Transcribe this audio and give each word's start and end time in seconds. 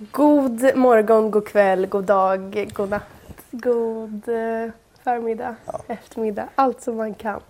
God 0.00 0.76
morgon, 0.76 1.30
god 1.30 1.46
kväll, 1.48 1.86
god 1.86 2.04
dag, 2.04 2.70
god 2.74 2.90
natt, 2.90 3.02
god 3.50 4.28
eh, 4.28 4.70
förmiddag, 5.04 5.56
eftermiddag. 5.88 6.48
Allt 6.54 6.82
som 6.82 6.96
man 6.96 7.14
kan 7.14 7.40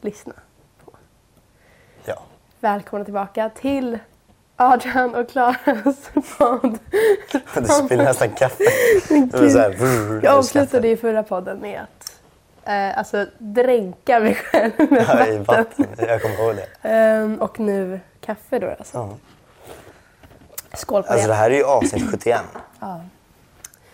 lyssna 0.00 0.32
på. 0.84 0.92
Ja. 2.04 2.22
Välkomna 2.60 3.04
tillbaka 3.04 3.48
till 3.48 3.98
Adrian 4.56 5.14
och 5.14 5.28
Klaras 5.30 6.10
podd. 6.38 6.78
Du 7.54 7.64
spiller 7.64 8.04
nästan 8.04 8.28
kaffe. 8.30 8.64
Här, 9.10 9.70
brr, 9.78 10.24
Jag 10.24 10.34
avslutade 10.34 10.88
ju 10.88 10.96
förra 10.96 11.22
podden 11.22 11.58
med 11.58 11.80
att 11.82 12.20
eh, 12.64 12.98
alltså, 12.98 13.26
dränka 13.38 14.20
mig 14.20 14.34
själv 14.34 14.72
med 14.78 15.04
Ja, 15.08 15.26
i 15.26 15.38
vatten. 15.38 15.64
vatten. 15.78 15.86
Jag 16.08 16.22
kommer 16.22 16.34
ihåg 16.44 16.56
det. 16.56 16.88
Ehm, 16.88 17.40
och 17.40 17.60
nu 17.60 18.00
kaffe 18.20 18.58
då 18.58 18.68
alltså. 18.70 18.98
Ja. 18.98 19.16
Skål 20.76 21.02
på 21.02 21.12
Alltså 21.12 21.28
det 21.28 21.34
här 21.34 21.50
är 21.50 21.54
ju 21.54 21.64
avsnitt 21.64 22.10
71. 22.10 22.40
Ja. 22.80 23.00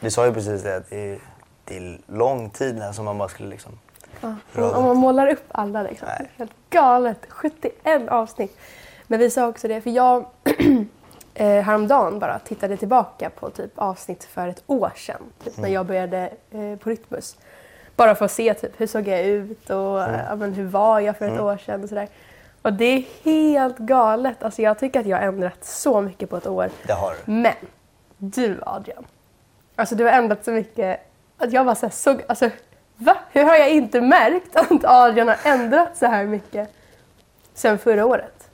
Vi 0.01 0.11
sa 0.11 0.27
ju 0.27 0.33
precis 0.35 0.63
det 0.63 0.77
att 0.77 0.91
det 0.91 1.13
är, 1.13 1.19
det 1.65 1.77
är 1.77 1.99
lång 2.07 2.51
tid 2.51 2.79
här 2.79 2.93
som 2.93 3.05
man 3.05 3.19
bara 3.19 3.29
skulle 3.29 3.49
liksom... 3.49 3.79
Ja, 4.21 4.77
om 4.77 4.85
man 4.85 4.97
målar 4.97 5.27
upp 5.27 5.45
alla 5.49 5.83
liksom. 5.83 6.09
Nej. 6.19 6.31
Helt 6.37 6.53
galet. 6.71 7.19
71 7.29 8.09
avsnitt. 8.09 8.59
Men 9.07 9.19
vi 9.19 9.31
sa 9.31 9.49
också 9.49 9.69
det, 9.69 9.81
för 9.81 9.91
jag 9.91 10.27
eh, 11.35 11.47
häromdagen 11.47 12.19
bara 12.19 12.39
tittade 12.39 12.77
tillbaka 12.77 13.31
på 13.31 13.51
typ 13.51 13.73
avsnitt 13.75 14.25
för 14.25 14.49
ett 14.49 14.63
år 14.67 14.93
sedan. 14.97 15.23
Typ 15.45 15.57
när 15.57 15.69
jag 15.69 15.87
började 15.87 16.33
eh, 16.51 16.79
på 16.79 16.91
Rytmus. 16.91 17.37
Bara 17.97 18.15
för 18.15 18.25
att 18.25 18.33
se 18.33 18.55
typ 18.55 18.81
hur 18.81 18.87
såg 18.87 19.09
jag 19.09 19.21
ut 19.21 19.71
och 19.71 20.03
eh, 20.03 20.21
ja, 20.29 20.37
men, 20.37 20.53
hur 20.53 20.65
var 20.65 21.01
jag 21.01 21.17
för 21.17 21.29
ett 21.29 21.41
år 21.41 21.57
sedan 21.57 21.83
och 21.83 21.89
sådär. 21.89 22.09
Och 22.63 22.73
det 22.73 22.85
är 22.85 23.05
helt 23.25 23.79
galet. 23.79 24.43
Alltså 24.43 24.63
jag 24.63 24.79
tycker 24.79 25.01
att 25.01 25.07
jag 25.07 25.17
har 25.17 25.25
ändrat 25.25 25.65
så 25.65 26.01
mycket 26.01 26.31
på 26.31 26.37
ett 26.37 26.47
år. 26.47 26.71
Det 26.87 26.93
har 26.93 27.11
du. 27.25 27.33
Men 27.33 27.55
du 28.19 28.61
Adrian, 28.67 29.05
alltså 29.77 29.95
du 29.95 30.05
har 30.05 30.13
ändrat 30.13 30.45
så 30.45 30.51
mycket 30.51 31.01
att 31.39 31.53
jag 31.53 31.67
bara 31.67 31.75
så 31.75 31.87
här 31.87 31.93
såg, 31.93 32.23
alltså 32.29 32.51
va? 32.97 33.17
Hur 33.33 33.45
har 33.45 33.55
jag 33.57 33.71
inte 33.71 34.01
märkt 34.01 34.57
att 34.57 34.85
Adrian 34.85 35.29
har 35.29 35.39
ändrat 35.45 35.97
så 35.97 36.07
här 36.07 36.25
mycket 36.25 36.69
sen 37.55 37.79
förra 37.79 38.07
året? 38.07 38.49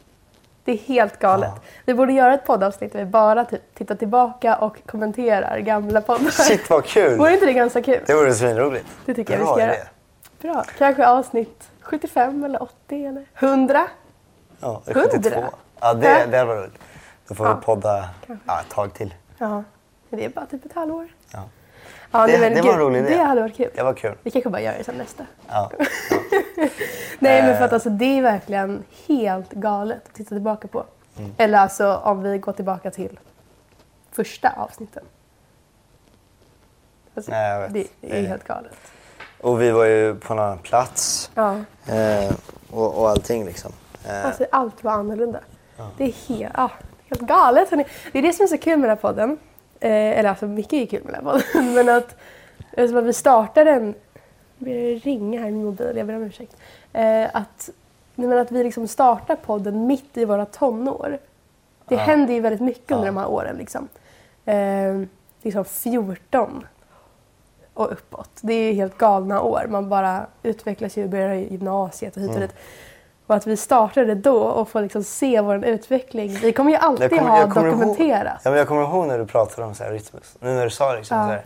Det 0.64 0.72
är 0.72 0.76
helt 0.78 1.18
galet. 1.18 1.50
Ja. 1.54 1.60
Vi 1.84 1.94
borde 1.94 2.12
göra 2.12 2.34
ett 2.34 2.44
poddavsnitt 2.46 2.92
där 2.92 2.98
vi 2.98 3.04
bara 3.04 3.44
typ 3.44 3.74
tittar 3.74 3.94
tillbaka 3.94 4.56
och 4.56 4.76
kommenterar 4.86 5.58
gamla 5.58 6.00
poddar. 6.00 6.30
Shit 6.30 6.70
vad 6.70 6.84
kul! 6.84 7.18
Vore 7.18 7.32
inte 7.34 7.46
det 7.46 7.52
ganska 7.52 7.82
kul? 7.82 8.00
Det 8.06 8.14
vore 8.14 8.34
svinroligt. 8.34 8.86
Det 9.06 9.14
tycker 9.14 9.32
jag 9.32 9.38
vi 9.38 9.44
Bra 9.44 9.54
ska 9.54 9.62
göra. 9.62 9.74
idé. 9.74 9.82
Bra. 10.42 10.64
Kanske 10.78 11.06
avsnitt 11.06 11.68
75 11.88 12.44
eller 12.44 12.62
80 12.62 13.04
eller 13.06 13.24
100? 13.34 13.86
Ja, 14.60 14.82
det 14.84 14.90
är 14.90 14.96
100? 14.96 15.10
72. 15.12 15.44
Ja, 15.80 15.94
det, 15.94 16.26
det 16.26 16.44
varit 16.44 16.58
roligt. 16.60 16.78
Då 17.28 17.34
får 17.34 17.46
Ja, 17.46 17.54
vi 17.54 17.60
podda 17.64 18.08
ja, 18.46 18.60
ett 18.60 18.68
tag 18.68 18.94
till. 18.94 19.14
Ja, 19.38 19.62
men 20.08 20.20
det 20.20 20.24
är 20.24 20.28
bara 20.28 20.46
typ 20.46 20.64
ett 20.64 20.72
halvår. 20.72 21.08
Ja. 21.32 21.42
Ja, 22.10 22.26
Det- 22.26 22.32
nej, 22.32 22.40
men 22.40 22.54
det 22.54 22.62
var 22.62 22.72
en 22.74 22.78
rolig 22.80 22.98
idé. 23.00 23.08
Det 23.16 23.22
hade 23.22 23.40
varit 23.40 23.56
kul. 23.56 23.70
Det 23.74 23.82
var 23.82 23.94
kul. 23.94 24.14
Vi 24.22 24.30
kanske 24.30 24.50
bara 24.50 24.60
gör 24.62 24.74
det 24.78 24.84
sen 24.84 24.94
nästa. 24.94 25.26
Ja. 25.48 25.70
Nej 27.18 27.42
men 27.42 27.50
Eh. 27.50 27.58
för 27.58 27.64
att 27.64 27.72
alltså, 27.72 27.90
det 27.90 28.18
är 28.18 28.22
verkligen 28.22 28.84
helt 29.06 29.50
galet 29.52 30.02
att 30.08 30.14
titta 30.14 30.28
tillbaka 30.28 30.68
på. 30.68 30.84
Mm. 31.18 31.30
Eller 31.38 31.58
alltså 31.58 31.94
om 31.96 32.22
vi 32.22 32.38
går 32.38 32.52
tillbaka 32.52 32.90
till 32.90 33.18
första 34.12 34.48
avsnitten. 34.56 35.04
Alltså, 37.14 37.30
Nej, 37.30 37.50
jag 37.50 37.60
vet. 37.68 37.90
Det, 38.00 38.10
är 38.18 38.22
Eh. 38.22 38.28
helt 38.28 38.44
galet. 38.44 38.76
Och 39.40 39.62
vi 39.62 39.70
var 39.70 39.84
ju 39.84 40.14
på 40.14 40.32
en 40.32 40.38
annan 40.38 40.58
plats 40.58 41.30
Ja, 41.34 41.54
eh, 41.86 42.32
och, 42.70 42.94
och 43.00 43.08
allting 43.10 43.44
liksom. 43.44 43.72
Eh, 44.06 44.26
alltså 44.26 44.46
allt 44.52 44.84
var 44.84 44.92
annorlunda. 44.92 45.40
Det 45.96 46.04
är 46.04 46.12
helt, 46.28 46.52
ja, 46.56 46.70
helt 47.08 47.20
galet. 47.22 47.70
hörni. 47.70 47.84
Det 48.12 48.18
är 48.18 48.22
det 48.22 48.32
som 48.32 48.42
är 48.44 48.46
så 48.46 48.58
kul 48.58 48.78
med 48.78 48.88
den 48.88 48.96
här 48.96 49.02
podden. 49.02 49.38
Eh, 49.80 49.90
eller 50.18 50.28
alltså 50.30 50.46
mycket 50.46 50.72
är 50.72 50.86
kul 50.86 51.04
med 51.04 51.14
den 51.14 51.26
här 51.26 51.32
podden. 51.32 51.74
Men 51.74 51.88
att, 51.88 52.16
eftersom 52.72 52.96
att 52.98 53.04
vi 53.04 53.12
startade 53.12 53.92
börjar 54.58 54.76
det 54.78 54.94
ringa 54.94 55.40
här 55.40 55.48
i 55.48 55.52
min 55.52 55.64
mobil, 55.64 55.92
jag 55.96 56.06
ber 56.06 56.16
om 56.16 56.22
ursäkt. 56.22 56.56
Eh, 56.92 57.24
att, 57.32 57.70
men 58.14 58.38
att 58.38 58.52
vi 58.52 58.64
liksom 58.64 58.88
startar 58.88 59.36
podden 59.36 59.86
mitt 59.86 60.16
i 60.16 60.24
våra 60.24 60.44
tonår. 60.46 61.18
Det 61.88 61.94
Ja. 61.94 62.00
händer 62.00 62.34
ju 62.34 62.40
väldigt 62.40 62.60
mycket 62.60 62.90
under 62.90 63.06
Ja. 63.06 63.12
de 63.12 63.16
här 63.16 63.28
åren. 63.30 63.56
Liksom. 63.56 63.88
Eh, 64.44 65.02
liksom 65.42 65.64
14 65.64 66.66
och 67.78 67.92
uppåt. 67.92 68.30
Det 68.40 68.52
är 68.52 68.64
ju 68.68 68.72
helt 68.72 68.98
galna 68.98 69.40
år. 69.42 69.66
Man 69.68 69.88
bara 69.88 70.26
utvecklas 70.42 70.96
ju 70.98 71.04
och 71.04 71.10
börjar 71.10 71.30
i 71.34 71.52
gymnasiet 71.52 72.16
och 72.16 72.22
hit 72.22 72.30
och 72.30 72.36
Mm. 72.36 72.48
dit. 72.48 72.56
Och 73.26 73.34
att 73.34 73.46
vi 73.46 73.56
startade 73.56 74.14
då 74.14 74.42
och 74.42 74.68
får 74.68 74.80
liksom 74.82 75.04
se 75.04 75.40
vår 75.40 75.64
utveckling. 75.64 76.30
Vi 76.42 76.52
kommer 76.52 76.70
ju 76.70 76.76
alltid 76.76 77.10
kommer- 77.10 77.22
ha 77.30 77.46
dokumenterat. 77.46 78.40
Ja, 78.44 78.50
men 78.50 78.58
jag 78.58 78.68
kommer 78.68 78.82
ihåg 78.82 79.06
när 79.06 79.18
du 79.18 79.26
pratade 79.26 79.66
om 79.66 79.74
så 79.74 79.84
här 79.84 79.90
Rytmus. 79.92 80.36
Nu 80.40 80.54
när 80.54 80.64
du 80.64 80.70
sa 80.70 80.92
det 80.92 80.98
liksom 80.98 81.18
Ja. 81.18 81.24
så 81.26 81.30
här. 81.30 81.42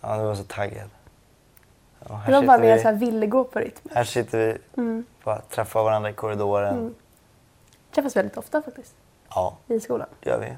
Ja, 0.00 0.16
du 0.16 0.24
var 0.24 0.34
så 0.34 0.44
taggad. 0.44 0.88
Här, 2.10 2.26
Det 2.26 2.32
var 2.32 2.42
bara 2.46 2.56
när 2.56 2.66
jag 2.68 2.80
så 2.80 2.88
här 2.88 2.94
ville 2.94 3.26
gå 3.26 3.44
på 3.44 3.58
rytm. 3.58 3.88
här 3.94 4.04
sitter 4.04 4.38
vi, 4.38 4.58
Mm. 4.82 5.04
bara 5.24 5.38
träffar 5.40 5.82
varandra 5.84 6.10
i 6.10 6.12
korridoren. 6.12 6.94
Träffas 7.94 8.16
väldigt 8.16 8.36
ofta 8.36 8.62
faktiskt. 8.62 8.94
Ja, 9.28 9.56
I 9.66 9.80
skolan. 9.80 10.08
det 10.20 10.30
gör 10.30 10.38
vi. 10.38 10.56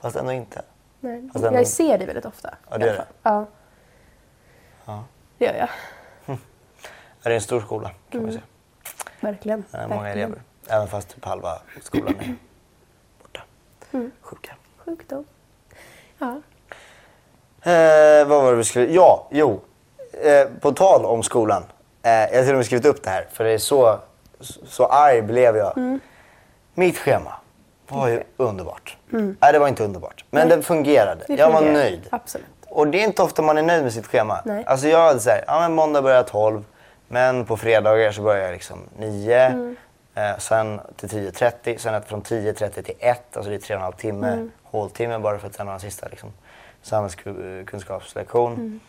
Fast 0.00 0.16
ändå 0.16 0.32
inte. 0.32 0.62
Nej. 1.00 1.28
Fast 1.32 1.44
ändå- 1.44 1.58
Jag 1.58 1.66
ser 1.66 1.98
dig 1.98 2.06
väldigt 2.06 2.24
ofta. 2.26 2.54
Ja, 2.70 2.78
det 2.78 2.86
gör 2.86 2.94
fall. 2.94 3.04
Ja, 3.22 3.46
Ja. 4.84 5.04
det 5.38 5.44
gör 5.44 5.54
jag. 5.54 5.68
Det 7.22 7.28
är 7.28 7.34
en 7.34 7.40
stor 7.40 7.60
skola 7.60 7.90
kan 8.10 8.22
man 8.22 8.30
säga. 8.32 8.42
Verkligen. 9.20 9.64
Det 9.70 9.76
är 9.78 9.88
många 9.88 9.94
Mm. 9.94 10.04
Verkligen. 10.04 10.28
elever. 10.28 10.42
Även 10.76 10.88
fast 10.88 11.08
typ 11.14 11.24
halva 11.24 11.58
skolan 11.82 12.14
är 12.20 12.34
borta. 13.22 13.40
Mm. 13.92 14.10
Sjuka. 14.20 14.54
Sjukdom. 14.84 15.24
Ja. 16.18 16.40
Eh, 17.72 18.26
vad 18.28 18.42
var 18.42 18.50
det 18.50 18.56
vi 18.56 18.64
skulle... 18.64 18.86
Ja, 18.92 19.28
jo. 19.30 19.60
Eh, 20.22 20.48
på 20.60 20.72
tal 20.72 21.04
om 21.04 21.22
skolan. 21.22 21.64
Eh, 22.02 22.10
jag 22.12 22.36
har 22.36 22.42
till 22.42 22.50
och 22.50 22.56
med 22.56 22.66
skrivit 22.66 22.86
upp 22.86 23.02
det 23.02 23.10
här 23.10 23.26
för 23.32 23.44
det 23.44 23.50
är 23.50 23.58
så, 23.58 24.00
så 24.66 24.86
arg 24.86 25.22
blev 25.22 25.56
jag. 25.56 25.76
Mm. 25.78 26.00
Mitt 26.74 26.98
schema 26.98 27.32
var 27.88 28.08
ju 28.08 28.22
underbart. 28.36 28.96
Nej, 29.08 29.52
det 29.52 29.58
var 29.58 29.68
inte 29.68 29.84
underbart. 29.84 30.24
Men 30.30 30.48
det 30.48 30.62
fungerade. 30.62 31.24
Det 31.28 31.34
jag 31.34 31.50
var 31.52 31.60
nöjd. 31.62 32.08
Absolut. 32.10 32.46
Och 32.74 32.88
det 32.88 33.02
är 33.02 33.04
inte 33.04 33.22
ofta 33.22 33.42
man 33.42 33.58
är 33.58 33.62
nöjd 33.62 33.82
med 33.82 33.92
sitt 33.92 34.06
schema. 34.06 34.42
Nej. 34.44 34.64
Alltså 34.66 34.88
jag 34.88 35.06
hade 35.06 35.20
såhär, 35.20 35.44
ja 35.46 35.60
men 35.60 35.74
måndag 35.74 36.02
börjar 36.02 36.16
jag 36.16 36.26
12. 36.26 36.64
Men 37.08 37.44
på 37.44 37.56
fredagar 37.56 38.12
så 38.12 38.22
börjar 38.22 38.44
jag 38.44 38.52
liksom 38.52 38.78
9. 38.98 39.38
Mm. 39.38 39.76
Eh, 40.14 40.38
sen 40.38 40.80
till 40.96 41.08
10.30. 41.08 41.78
Sen 41.78 42.02
från 42.02 42.22
10.30 42.22 42.82
till 42.82 42.94
1. 42.98 43.36
Alltså 43.36 43.50
det 43.50 43.56
är 43.56 43.58
tre 43.58 43.74
och 43.74 43.80
en 43.80 43.84
halv 43.84 43.92
timme. 43.92 44.28
Mm. 44.28 44.50
Håltimme 44.62 45.18
bara 45.18 45.38
för 45.38 45.46
att 45.46 45.54
sen 45.54 45.66
ha 45.66 45.74
en 45.74 45.80
sista 45.80 46.08
liksom, 46.08 46.32
samhällskunskapslektion. 46.82 48.52
Mm. 48.52 48.80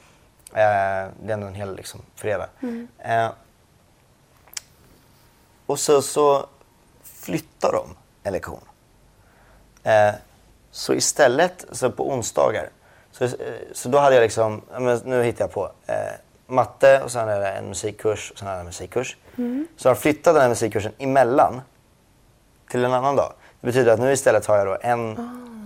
Eh, 0.49 1.11
det 1.23 1.29
är 1.29 1.33
ändå 1.33 1.47
en 1.47 1.55
hel 1.55 1.75
liksom, 1.75 2.01
fredag. 2.15 2.47
Eh, 2.99 3.29
och 5.65 5.79
så, 5.79 6.01
så 6.01 6.45
flyttar 7.03 7.71
de 7.71 7.95
en 8.23 8.33
lektion. 8.33 8.63
Eh, 9.83 10.13
så 10.71 10.93
istället, 10.93 11.65
så 11.71 11.91
på 11.91 12.09
onsdagar, 12.09 12.69
så, 13.13 13.23
eh, 13.23 13.31
så 13.73 13.89
då 13.89 13.97
hade 13.97 14.15
jag 14.15 14.21
liksom, 14.21 14.61
nu 15.05 15.23
hittar 15.23 15.43
jag 15.43 15.51
på, 15.51 15.71
eh, 15.85 15.95
matte 16.47 17.01
och 17.03 17.11
sen 17.11 17.29
är 17.29 17.39
det 17.39 17.49
en 17.49 17.67
musikkurs 17.67 18.31
och 18.31 18.39
sen 18.39 18.47
är 18.47 18.53
det 18.53 18.59
en 18.59 18.65
musikkurs. 18.65 19.17
Så 19.77 19.87
jag 19.87 19.97
flyttade 19.97 20.35
den 20.35 20.41
här 20.41 20.49
musikkursen 20.49 20.91
emellan 20.97 21.61
till 22.69 22.83
en 22.83 22.93
annan 22.93 23.15
dag. 23.15 23.33
Det 23.61 23.67
betyder 23.67 23.93
att 23.93 23.99
nu 23.99 24.11
istället 24.11 24.45
har 24.45 24.57
jag 24.57 24.67
då 24.67 24.77
en, 24.81 25.17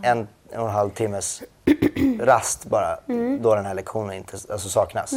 en, 0.03 0.27
en 0.51 0.59
och 0.59 0.67
en 0.67 0.73
halv 0.73 0.89
timmes 0.89 1.43
rast 2.19 2.65
bara 2.65 2.99
då 3.39 3.55
den 3.55 3.65
här 3.65 3.73
lektionen 3.73 4.13
inte 4.13 4.37
alltså 4.49 4.69
saknas. 4.69 5.13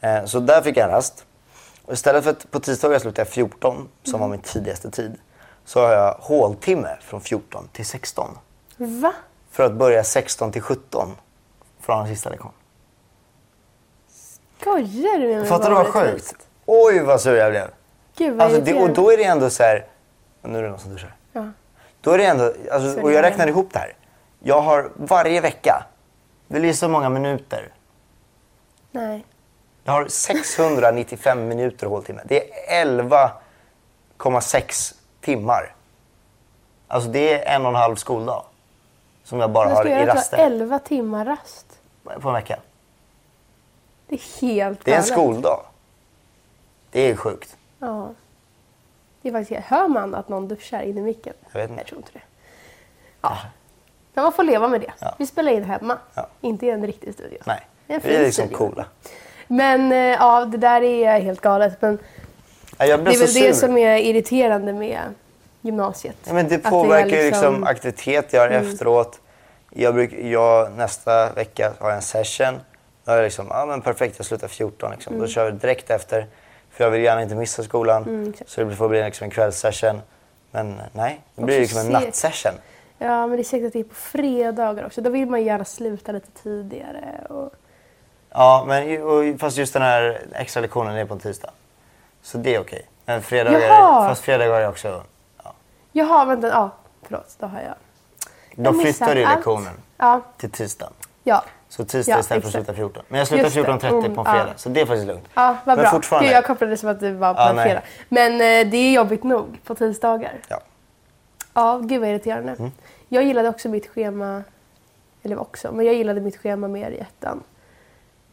Eh, 0.00 0.24
så 0.24 0.40
där 0.40 0.62
fick 0.62 0.76
jag 0.76 0.84
en 0.84 0.90
rast. 0.90 1.24
Och 1.84 1.92
istället 1.92 2.24
för 2.24 2.30
att 2.30 2.50
på 2.50 2.60
tisdagar 2.60 2.98
slutade 2.98 3.20
jag 3.20 3.28
14, 3.28 3.88
som 4.02 4.20
var 4.20 4.28
min 4.28 4.40
tidigaste 4.40 4.90
tid, 4.90 5.14
så 5.64 5.80
har 5.80 5.92
jag 5.92 6.14
håltimme 6.20 6.96
från 7.00 7.20
14 7.20 7.68
till 7.72 7.86
16. 7.86 8.38
Va? 8.76 9.12
För 9.50 9.64
att 9.64 9.72
börja 9.72 10.04
16 10.04 10.52
till 10.52 10.62
17 10.62 11.16
från 11.84 11.98
den 11.98 12.08
sista 12.08 12.30
lektionen. 12.30 12.54
Skojar 14.60 15.18
du 15.18 15.28
med 15.28 15.38
mig? 15.38 15.46
Fattar 15.46 15.68
du 15.68 15.74
vad 15.74 15.86
sjukt? 15.86 16.48
Oj 16.66 17.00
vad 17.00 17.20
sur 17.20 17.36
jag 17.36 17.50
blev. 17.52 17.70
Gud 18.16 18.36
vad 18.36 18.46
Alltså, 18.46 18.60
det, 18.60 18.82
och 18.82 18.90
då 18.90 19.12
är 19.12 19.16
det 19.16 19.24
ändå 19.24 19.50
så 19.50 19.62
här... 19.62 19.86
Nu 20.42 20.58
är 20.58 20.62
det 20.62 20.68
någon 20.68 20.78
som 20.78 20.92
duschar. 20.92 21.14
Ja. 21.32 21.48
Då 22.00 22.10
är 22.10 22.18
det 22.18 22.24
ändå, 22.24 22.52
alltså, 22.72 22.94
Så 22.94 23.02
och 23.02 23.12
jag 23.12 23.22
räknade 23.22 23.50
ihop 23.50 23.68
det 23.72 23.78
här. 23.78 23.96
Jag 24.40 24.60
har 24.60 24.90
varje 24.94 25.40
vecka, 25.40 25.86
vill 26.48 26.64
gissa 26.64 26.86
hur 26.86 26.92
många 26.92 27.08
minuter? 27.08 27.72
Nej. 28.90 29.24
Jag 29.84 29.92
har 29.92 30.08
695 30.08 31.48
minuter 31.48 31.86
håltimme. 31.86 32.22
Det 32.24 32.68
är 32.70 32.84
11,6 32.84 34.94
timmar. 35.20 35.74
Alltså 36.88 37.08
det 37.10 37.34
är 37.34 37.54
en 37.54 37.62
och 37.62 37.68
en 37.68 37.74
halv 37.74 37.96
skoldag. 37.96 38.44
Som 39.24 39.40
jag 39.40 39.50
bara 39.50 39.68
har 39.68 39.76
ska 39.76 39.88
i 39.88 39.92
jag 39.92 40.00
göra 40.00 40.14
raster 40.14 40.38
11 40.38 40.78
timmar 40.78 41.24
rast? 41.24 41.63
På 42.04 42.28
en 42.28 42.34
vecka. 42.34 42.58
Det 44.08 44.14
är 44.14 44.40
helt 44.40 44.84
Det 44.84 44.90
är 44.90 44.94
en 44.96 45.00
galet. 45.00 45.12
skoldag. 45.12 45.60
Det 46.90 47.00
är 47.10 47.16
sjukt. 47.16 47.56
Ja. 47.78 48.08
Det 49.22 49.28
är 49.28 49.32
faktiskt, 49.32 49.60
hör 49.60 49.88
man 49.88 50.14
att 50.14 50.28
någon 50.28 50.48
duschar 50.48 50.82
in 50.82 50.98
i 50.98 51.02
micken? 51.02 51.34
Jag 51.52 51.60
vet 51.60 51.70
inte. 51.70 51.80
Jag 51.80 51.86
tror 51.86 51.98
inte 51.98 52.10
det. 52.12 52.20
Ja. 53.20 53.38
Ja, 54.14 54.22
man 54.22 54.32
får 54.32 54.42
leva 54.42 54.68
med 54.68 54.80
det. 54.80 54.92
Ja. 54.98 55.14
Vi 55.18 55.26
spelar 55.26 55.52
in 55.52 55.64
hemma, 55.64 55.98
Ja. 56.14 56.26
inte 56.40 56.66
i 56.66 56.70
en 56.70 56.86
riktig 56.86 57.14
studio. 57.14 57.38
Nej, 57.46 57.60
Det 57.86 57.92
är 57.92 57.96
en 57.96 58.02
vi 58.04 58.16
är 58.16 58.22
liksom 58.24 58.46
studio. 58.46 58.56
coola. 58.68 58.84
Men 59.46 59.92
eh, 59.92 59.98
ja, 59.98 60.44
det 60.44 60.58
där 60.58 60.82
är 60.82 61.20
helt 61.20 61.40
galet. 61.40 61.82
Men 61.82 61.98
Ja, 62.78 62.86
det 62.86 62.92
är 62.92 62.96
väl 62.98 63.06
det 63.14 63.26
sur. 63.26 63.52
som 63.52 63.76
är 63.76 63.96
irriterande 63.98 64.72
med 64.72 65.00
gymnasiet. 65.60 66.16
Ja, 66.26 66.32
men 66.32 66.48
det 66.48 66.58
påverkar 66.58 67.16
ju 67.16 67.30
liksom 67.30 67.64
aktivitet 67.64 68.32
jag 68.32 68.40
har 68.40 68.48
Mm. 68.48 68.68
efteråt. 68.72 69.20
Jag, 69.76 69.94
bruk, 69.94 70.12
jag 70.12 70.72
nästa 70.72 71.32
vecka 71.32 71.72
har 71.80 71.88
jag 71.88 71.96
en 71.96 72.02
session. 72.02 72.60
Då 73.04 73.12
är 73.12 73.16
det 73.16 73.22
liksom, 73.22 73.46
ja 73.50 73.66
men 73.66 73.80
perfekt, 73.80 74.14
jag 74.18 74.26
slutar 74.26 74.48
14 74.48 74.90
liksom. 74.90 75.18
Då 75.18 75.26
kör 75.26 75.50
vi 75.50 75.58
direkt 75.58 75.90
efter. 75.90 76.26
För 76.70 76.84
jag 76.84 76.90
vill 76.90 77.02
gärna 77.02 77.22
inte 77.22 77.34
missa 77.34 77.62
skolan. 77.62 78.02
Mm, 78.02 78.32
så 78.46 78.64
det 78.64 78.76
får 78.76 78.88
bli 78.88 79.02
liksom 79.04 79.24
en 79.24 79.30
kvällssession. 79.30 80.00
Men 80.50 80.80
nej, 80.92 81.20
det 81.34 81.42
blir 81.42 81.60
liksom 81.60 81.78
en 81.80 81.86
se- 81.86 81.92
nattsession. 81.92 82.52
Ja, 82.98 83.26
men 83.26 83.36
det 83.36 83.42
är 83.42 83.44
säkert 83.44 83.66
att 83.66 83.72
det 83.72 83.80
är 83.80 83.84
på 83.84 83.94
fredagar 83.94 84.86
också. 84.86 85.00
Då 85.00 85.10
vill 85.10 85.28
man 85.28 85.40
ju 85.40 85.46
gärna 85.46 85.64
sluta 85.64 86.12
lite 86.12 86.30
tidigare. 86.42 87.26
Och... 87.28 87.52
Ja, 88.30 88.64
men 88.68 89.02
och, 89.02 89.40
fast 89.40 89.56
just 89.56 89.72
den 89.72 89.82
här 89.82 90.20
extra 90.32 90.60
lektionen 90.60 90.96
är 90.96 91.04
på 91.04 91.14
en 91.14 91.20
tisdag. 91.20 91.50
Så 92.22 92.38
det 92.38 92.54
är 92.54 92.60
okej. 92.60 92.86
Men 93.06 93.22
fredagar, 93.22 93.60
Jaha! 93.60 94.08
fast 94.08 94.22
fredagar 94.24 94.60
är 94.60 94.68
också... 94.68 95.02
Ja. 95.44 95.52
Jaha, 95.92 96.24
vänta. 96.24 96.48
Ja, 96.48 96.70
förlåt. 97.02 97.36
Då 97.38 97.46
har 97.46 97.60
jag... 97.60 97.74
Då 98.56 98.64
Jag 98.70 98.82
flyttar 98.82 99.14
du 99.14 99.24
allt. 99.24 99.36
lektionen 99.36 99.72
Ja, 99.96 100.20
till 100.36 100.50
tisdagen. 100.50 100.92
ja. 101.22 101.44
Så 101.68 101.84
tisdag 101.84 102.12
Ja, 102.12 102.18
istället 102.20 102.42
för 102.42 102.48
att 102.48 102.52
sluta 102.54 102.74
14. 102.74 103.02
Men 103.08 103.18
jag 103.18 103.28
slutar 103.28 103.44
Just 103.44 103.54
det. 103.56 103.62
14.30 103.62 103.78
på 103.90 103.96
en 103.96 104.04
Mm, 104.04 104.14
fredag. 104.24 104.46
ja. 104.48 104.52
Så 104.56 104.68
det 104.68 104.80
är 104.80 104.86
faktiskt 104.86 105.06
lugnt. 105.06 105.24
Ja, 105.34 105.56
vad 105.64 105.76
Men 105.76 105.82
bra. 105.82 105.90
fortfarande- 105.90 106.28
Gud, 106.28 106.36
jag 106.36 106.44
kopplade 106.46 106.72
det 106.72 106.76
som 106.76 106.88
att 106.88 107.00
det 107.00 107.12
var 107.12 107.34
på 107.34 107.40
Ja, 107.40 107.50
en 107.50 107.56
fredag. 107.64 107.82
Men 108.08 108.32
eh, 108.32 108.70
det 108.70 108.76
är 108.76 108.92
jobbigt 108.92 109.22
nog 109.24 109.58
på 109.64 109.74
tisdagar. 109.74 110.32
Ja. 110.48 110.60
Ja, 111.54 111.78
gud 111.82 112.00
vad 112.00 112.08
irriterande. 112.10 112.52
Mm. 112.58 112.70
Jag 113.08 113.24
gillade 113.24 113.48
också 113.48 113.68
mitt 113.68 113.86
schema, 113.88 114.42
eller 115.22 115.38
också, 115.40 115.72
men 115.72 115.86
jag 115.86 115.94
gillade 115.94 116.20
mitt 116.20 116.36
schema 116.36 116.68
mer 116.68 116.90
i 116.90 116.98
ettan. 116.98 117.42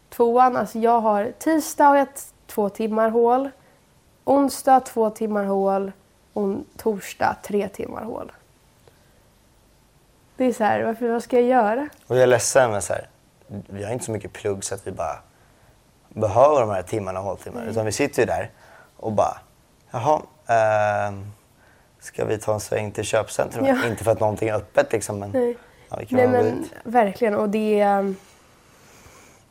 Tvåan, 0.10 0.58
alltså 0.58 0.80
jag 0.80 1.00
har 1.00 1.32
tisdag 1.40 1.86
har 1.86 1.98
jag 1.98 2.08
två 2.48 2.70
timmar 2.70 3.10
hål, 3.10 3.50
onsdag 4.24 4.80
två 4.80 5.10
timmar 5.10 5.44
hål 5.44 5.92
och 6.34 6.56
torsdag 6.78 7.36
tre 7.44 7.68
timmar 7.68 8.04
hål. 8.04 8.32
Det 10.42 10.48
är 10.48 10.54
så 10.54 10.64
här, 10.64 10.84
varför, 10.84 11.10
vad 11.10 11.24
ska 11.24 11.40
jag 11.40 11.50
göra? 11.50 11.90
Och 12.08 12.16
jag 12.16 12.24
är 12.24 12.28
ledsen 12.28 12.72
men 12.72 12.82
så 12.82 12.94
här, 12.94 13.08
vi 13.48 13.84
har 13.84 13.92
inte 13.92 14.06
så 14.06 14.12
mycket 14.12 14.34
plugg 14.34 14.64
så 14.64 14.76
att 14.76 14.88
vi 14.88 14.92
bara 14.92 15.20
behöver 16.10 16.62
de 16.62 16.70
här 16.70 16.82
timmarna 16.82 17.20
och 17.20 17.26
håltimmar. 17.26 17.66
Utan 17.66 17.86
vi 17.86 17.92
sitter 17.92 18.22
ju 18.22 18.26
där 18.26 18.50
och 18.98 19.12
bara, 19.12 19.38
jaha, 19.92 20.22
ehm, 20.48 21.32
ska 22.00 22.26
vi 22.26 22.38
ta 22.38 22.54
en 22.54 22.60
sväng 22.60 22.92
till 22.92 23.04
köpcentrum? 23.04 23.66
Ja. 23.66 23.88
Inte 23.88 24.04
för 24.04 24.12
att 24.12 24.20
någonting 24.20 24.50
är 24.50 24.54
öppet 24.54 24.92
liksom 24.92 25.20
men 25.20 25.32
Nej. 25.32 25.58
ja, 25.90 25.98
vi 26.00 26.06
kan 26.06 26.18
Nej 26.18 26.28
men 26.28 26.70
verkligen 26.84 27.36
och 27.36 27.50
det 27.50 27.80
är... 27.80 28.16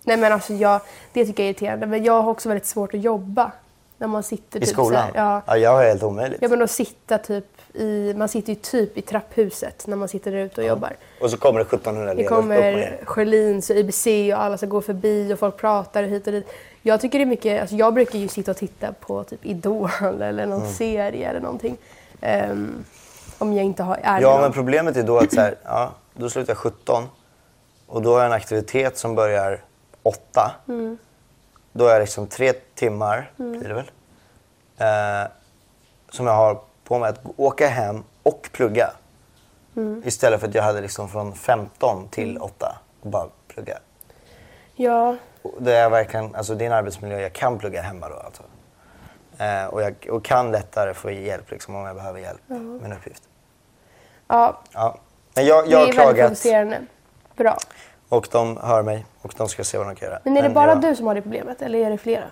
Nej 0.02 0.16
men 0.16 0.32
alltså 0.32 0.54
jag, 0.54 0.80
det 1.12 1.26
tycker 1.26 1.42
jag 1.42 1.48
är 1.48 1.50
irriterande. 1.50 1.86
Men 1.86 2.04
jag 2.04 2.22
har 2.22 2.30
också 2.30 2.48
väldigt 2.48 2.66
svårt 2.66 2.94
att 2.94 3.00
jobba. 3.00 3.52
När 4.00 4.06
man 4.08 4.22
sitter 4.22 4.58
I 4.58 4.60
typ 4.66 4.68
skolan? 4.72 4.92
Så 4.92 4.98
här, 4.98 5.10
ja. 5.14 5.42
ja, 5.46 5.56
jag 5.56 5.70
har 5.70 5.84
helt 5.84 6.02
omöjligt. 6.02 6.42
ja 6.42 6.48
men 6.48 6.62
att 6.62 6.70
sitta 6.70 7.18
typ 7.18 7.44
i, 7.74 8.14
man 8.16 8.28
sitter 8.28 8.52
ju 8.52 8.54
typ 8.60 8.98
i 8.98 9.02
trapphuset 9.02 9.86
när 9.86 9.96
man 9.96 10.08
sitter 10.08 10.30
där 10.32 10.38
ute 10.38 10.60
och 10.60 10.66
jobbar. 10.66 10.92
Och 11.20 11.30
så 11.30 11.36
kommer 11.36 11.60
det 11.60 11.64
1700 11.66 12.04
Det 12.14 12.20
elever 12.20 12.30
och 12.36 12.36
kommer. 12.42 12.98
Sjölins 13.04 13.70
och 13.70 13.76
IBC 13.76 14.06
och 14.06 14.42
alla 14.42 14.58
som 14.58 14.68
går 14.68 14.80
förbi 14.80 15.32
och 15.34 15.38
folk 15.38 15.56
pratar 15.56 16.02
hit 16.02 16.26
och 16.26 16.32
dit. 16.32 16.48
Jag 16.82 17.00
tycker 17.00 17.18
det 17.18 17.24
är 17.24 17.26
mycket, 17.26 17.60
alltså 17.60 17.76
jag 17.76 17.94
brukar 17.94 18.18
ju 18.18 18.28
sitta 18.28 18.50
och 18.50 18.56
titta 18.56 18.92
på 18.92 19.24
typ 19.24 19.46
Idol 19.46 19.90
eller 20.22 20.46
någon 20.46 20.60
Mm. 20.60 20.72
serie 20.72 21.28
eller 21.30 21.40
någonting. 21.40 21.76
Ehm, 22.20 22.84
om 23.38 23.52
jag 23.52 23.64
inte 23.64 23.82
har, 23.82 23.98
är 24.02 24.20
Ja, 24.20 24.30
någon. 24.32 24.40
men 24.40 24.52
problemet 24.52 24.96
är 24.96 25.02
då 25.02 25.18
att 25.18 25.32
så 25.34 25.40
här, 25.40 25.54
ja, 25.64 25.90
då 26.14 26.30
slutar 26.30 26.50
jag 26.50 26.58
17 26.58 27.04
och 27.86 28.02
då 28.02 28.10
har 28.12 28.18
jag 28.18 28.26
en 28.26 28.32
aktivitet 28.32 28.98
som 28.98 29.14
börjar 29.14 29.60
8. 30.02 30.50
Mm. 30.68 30.98
Då 31.72 31.86
är 31.86 31.92
jag 31.92 32.00
liksom 32.00 32.26
tre 32.26 32.52
timmar, 32.52 33.30
blir 33.36 33.68
det 33.68 33.74
väl, 33.74 33.90
eh, 34.78 35.30
som 36.10 36.26
jag 36.26 36.34
har 36.34 36.60
på 36.84 36.98
mig 36.98 37.08
att 37.10 37.20
åka 37.36 37.68
hem 37.68 38.04
och 38.22 38.48
plugga. 38.52 38.90
Mm. 39.76 40.02
Istället 40.04 40.40
för 40.40 40.48
att 40.48 40.54
jag 40.54 40.62
hade 40.62 40.80
liksom 40.80 41.08
från 41.08 41.34
15 41.34 42.08
till 42.08 42.38
8 42.38 42.78
och 43.00 43.10
bara 43.10 43.26
plugga. 43.48 43.78
Ja, 44.74 45.16
Det 45.58 45.76
är 45.76 45.90
verkligen, 45.90 46.34
alltså 46.34 46.54
det 46.54 46.64
är 46.64 46.66
en 46.66 46.72
arbetsmiljö 46.72 47.20
jag 47.20 47.32
kan 47.32 47.58
plugga 47.58 47.82
hemma 47.82 48.08
då 48.08 48.14
alltså. 48.14 48.42
Eh, 49.38 49.64
och 49.64 49.82
jag 49.82 49.94
och 50.10 50.24
kan 50.24 50.52
lättare 50.52 50.94
få 50.94 51.10
hjälp 51.10 51.50
liksom 51.50 51.74
om 51.74 51.86
jag 51.86 51.96
behöver 51.96 52.20
hjälp 52.20 52.40
med 52.48 52.84
en 52.84 52.92
uppgift. 52.92 53.22
ja 54.28 54.60
Ja. 54.72 54.98
Men 55.34 55.46
jag, 55.46 55.64
det 55.64 55.70
jag 55.70 55.80
är 55.82 55.86
har 55.86 56.04
väldigt 56.04 56.22
provocerande. 56.22 56.86
Bra. 57.36 57.58
Och 58.10 58.28
de 58.30 58.56
hör 58.56 58.82
mig 58.82 59.06
och 59.22 59.34
de 59.36 59.48
ska 59.48 59.64
se 59.64 59.78
vad 59.78 59.86
de 59.86 59.94
kan 59.96 60.08
göra. 60.08 60.20
Men 60.24 60.36
är 60.36 60.42
det 60.42 60.50
bara 60.50 60.70
jag, 60.70 60.80
du 60.80 60.96
som 60.96 61.06
har 61.06 61.14
det 61.14 61.22
problemet 61.22 61.62
eller 61.62 61.78
är 61.78 61.90
det 61.90 61.98
flera? 61.98 62.24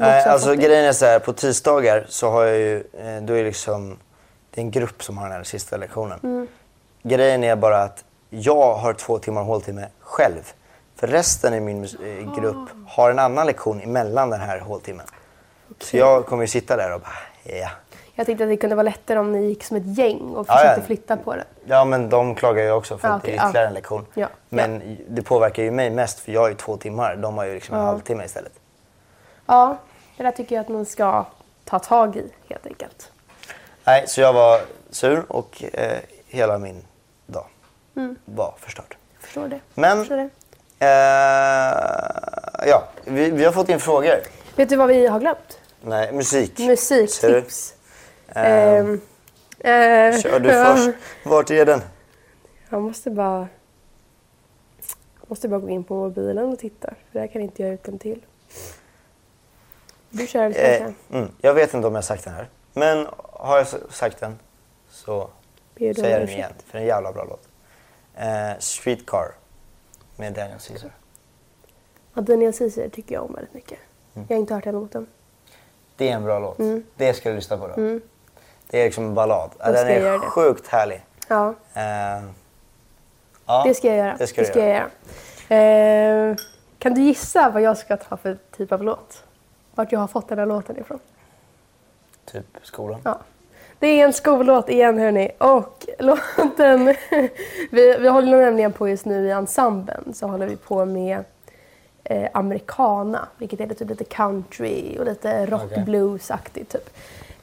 Nej, 0.00 0.24
alltså 0.24 0.54
grejen 0.54 0.84
är 0.84 0.92
så 0.92 1.04
här, 1.04 1.18
på 1.18 1.32
tisdagar 1.32 2.06
så 2.08 2.30
har 2.30 2.44
jag 2.44 2.56
ju, 2.56 2.76
eh, 2.76 3.22
då 3.22 3.32
är 3.32 3.38
det 3.38 3.44
liksom, 3.44 3.98
det 4.50 4.60
är 4.60 4.62
en 4.62 4.70
grupp 4.70 5.02
som 5.02 5.18
har 5.18 5.24
den 5.28 5.36
här 5.36 5.44
sista 5.44 5.76
lektionen. 5.76 6.20
Mm. 6.22 6.48
Grejen 7.02 7.44
är 7.44 7.56
bara 7.56 7.82
att 7.82 8.04
jag 8.30 8.74
har 8.74 8.92
två 8.92 9.18
timmar 9.18 9.42
håltimme 9.42 9.88
själv. 10.00 10.52
För 10.96 11.06
resten 11.06 11.54
i 11.54 11.60
min 11.60 11.84
eh, 11.84 12.40
grupp 12.40 12.68
har 12.88 13.10
en 13.10 13.18
annan 13.18 13.46
lektion 13.46 13.80
emellan 13.80 14.30
den 14.30 14.40
här 14.40 14.58
håltimmen. 14.58 15.06
Så 15.80 15.96
jag 15.96 16.26
kommer 16.26 16.42
ju 16.42 16.48
sitta 16.48 16.76
där 16.76 16.94
och 16.94 17.00
bara, 17.00 17.56
ja. 17.56 17.68
Jag 18.18 18.26
tänkte 18.26 18.44
att 18.44 18.50
det 18.50 18.56
kunde 18.56 18.76
vara 18.76 18.82
lättare 18.84 19.18
om 19.18 19.32
ni 19.32 19.46
gick 19.46 19.64
som 19.64 19.76
ett 19.76 19.98
gäng 19.98 20.20
och 20.20 20.46
Ja, 20.48 20.54
försökte 20.56 20.80
ja. 20.80 20.86
flytta 20.86 21.16
på 21.16 21.34
det. 21.34 21.44
Ja 21.64 21.84
men 21.84 22.08
de 22.10 22.34
klagar 22.34 22.62
ju 22.64 22.70
också 22.72 22.98
för 22.98 23.08
Ah, 23.08 23.12
att 23.12 23.22
det 23.22 23.30
är 23.30 23.34
ytterligare 23.34 23.58
ja. 23.64 23.68
en 23.68 23.74
lektion. 23.74 24.06
Ja, 24.14 24.28
Men 24.48 24.96
det 25.08 25.22
påverkar 25.22 25.62
ju 25.62 25.70
mig 25.70 25.90
mest 25.90 26.20
för 26.20 26.32
jag 26.32 26.40
har 26.40 26.48
ju 26.48 26.54
två 26.54 26.76
timmar. 26.76 27.16
De 27.16 27.38
har 27.38 27.44
ju 27.44 27.54
liksom 27.54 27.74
en 27.74 27.80
Ja. 27.80 27.86
halvtimme 27.86 28.24
istället. 28.24 28.52
Ja, 29.46 29.76
det 30.16 30.22
där 30.22 30.30
tycker 30.30 30.54
jag 30.54 30.62
att 30.62 30.68
man 30.68 30.86
ska 30.86 31.24
ta 31.64 31.78
tag 31.78 32.16
i 32.16 32.32
helt 32.48 32.66
enkelt. 32.66 33.10
Nej, 33.84 34.04
så 34.08 34.20
jag 34.20 34.32
var 34.32 34.60
sur 34.90 35.24
och 35.28 35.64
eh, 35.72 35.98
hela 36.26 36.58
min 36.58 36.84
dag 37.26 37.44
Mm. 37.96 38.16
var 38.24 38.54
förstörd. 38.58 38.96
Jag 39.14 39.22
förstår 39.22 39.48
det. 39.48 39.60
Men- 39.74 39.98
förstår 39.98 40.16
det. 40.16 40.28
Eh, 40.78 42.68
ja, 42.68 42.82
vi, 43.04 43.30
vi 43.30 43.44
har 43.44 43.52
fått 43.52 43.68
in 43.68 43.80
frågor. 43.80 44.14
Vet 44.56 44.68
du 44.68 44.76
vad 44.76 44.88
vi 44.88 45.06
har 45.06 45.20
glömt? 45.20 45.58
Nej, 45.80 46.12
musik. 46.12 46.58
Musiktips. 46.58 47.74
Eh, 48.28 50.20
Kör 50.20 50.40
du 50.40 50.48
ja. 50.48 50.76
först. 50.76 50.98
Vart 51.24 51.50
är 51.50 51.66
den? 51.66 51.80
Jag 52.68 52.82
måste 52.82 53.10
bara... 53.10 53.48
Jag 55.20 55.30
måste 55.30 55.48
bara 55.48 55.60
gå 55.60 55.68
in 55.68 55.84
på 55.84 55.94
mobilen 55.94 56.52
och 56.52 56.58
titta. 56.58 56.94
För 57.12 57.18
där 57.18 57.26
kan 57.26 57.42
inte 57.42 57.62
jag 57.62 57.72
ut 57.72 57.84
den 57.84 57.98
till. 57.98 58.26
Du 60.10 60.26
kör 60.26 60.42
jag 60.42 60.56
Eh, 60.56 60.88
mm, 61.12 61.28
jag 61.40 61.54
vet 61.54 61.74
inte 61.74 61.86
om 61.86 61.94
jag 61.94 61.98
har 61.98 62.02
sagt 62.02 62.24
den 62.24 62.34
här. 62.34 62.48
Men 62.72 63.06
har 63.32 63.56
jag 63.56 63.66
sagt 63.90 64.20
den 64.20 64.38
så 64.88 65.30
säger 65.78 66.10
jag 66.10 66.20
den 66.20 66.28
igen. 66.28 66.52
För 66.66 66.72
det 66.72 66.78
är 66.78 66.82
en 66.82 66.88
jävla 66.88 67.12
bra 67.12 67.24
låt. 67.24 67.48
Eh, 68.14 68.58
Streetcar 68.58 69.34
med 70.16 70.32
Daniel 70.32 70.58
Caesar. 70.58 70.90
Ja, 72.14 72.20
Daniel 72.20 72.52
Caesar 72.52 72.88
tycker 72.88 73.14
jag 73.14 73.24
om 73.24 73.34
väldigt 73.34 73.54
mycket. 73.54 73.78
Mm. 74.14 74.26
Jag 74.28 74.36
har 74.36 74.40
inte 74.40 74.54
hört 74.54 74.64
den 74.64 74.74
låten. 74.74 75.06
Det 75.96 76.08
är 76.08 76.12
en 76.12 76.24
bra 76.24 76.38
låt. 76.38 76.58
Mm. 76.58 76.84
Det 76.96 77.14
ska 77.14 77.28
du 77.28 77.36
lyssna 77.36 77.58
på 77.58 77.66
då. 77.66 78.00
Det 78.70 78.80
är 78.80 78.84
liksom 78.84 79.04
en 79.04 79.14
ballad. 79.14 79.50
Ja, 79.58 79.64
den 79.64 79.76
ska 79.76 79.88
är 79.88 80.12
det. 80.12 80.18
sjukt 80.18 80.66
härlig. 80.68 81.04
Ja, 81.28 81.54
Eh, 81.74 81.82
ja, 83.46 83.62
det 83.66 83.74
ska 83.74 83.88
jag 83.88 83.96
göra. 83.96 84.16
Det 84.18 84.26
ska 84.26 84.42
du 84.42 84.60
jag 84.60 84.68
göra. 84.68 86.30
Eh, 86.30 86.36
kan 86.78 86.94
du 86.94 87.00
gissa 87.00 87.50
vad 87.50 87.62
jag 87.62 87.78
ska 87.78 87.96
ta 87.96 88.16
för 88.16 88.38
typ 88.56 88.72
av 88.72 88.82
låt? 88.82 89.22
Vart 89.74 89.92
jag 89.92 90.00
har 90.00 90.06
fått 90.06 90.28
den 90.28 90.38
här 90.38 90.46
låten 90.46 90.78
ifrån? 90.78 90.98
Typ 92.24 92.46
skolan. 92.62 93.00
Ja. 93.04 93.18
Det 93.78 93.86
är 93.86 94.04
en 94.04 94.12
skollåt 94.12 94.68
igen 94.68 94.98
hörni. 94.98 95.30
Och 95.38 95.86
låten... 95.98 96.86
vi, 97.70 97.96
vi 97.98 98.08
håller 98.08 98.36
nämligen 98.44 98.72
på 98.72 98.88
just 98.88 99.04
nu 99.04 99.26
i 99.26 99.30
ensemblen 99.30 100.14
så 100.14 100.26
håller 100.26 100.46
vi 100.46 100.56
på 100.56 100.84
med 100.84 101.24
eh, 102.04 102.28
americana. 102.34 103.28
Vilket 103.36 103.60
är 103.60 103.74
typ 103.74 103.88
lite 103.88 104.04
country 104.04 104.98
och 104.98 105.04
lite 105.04 105.46
rock 105.46 105.62
Okej. 105.64 105.84
blues-aktigt 105.84 106.72
typ. 106.72 106.90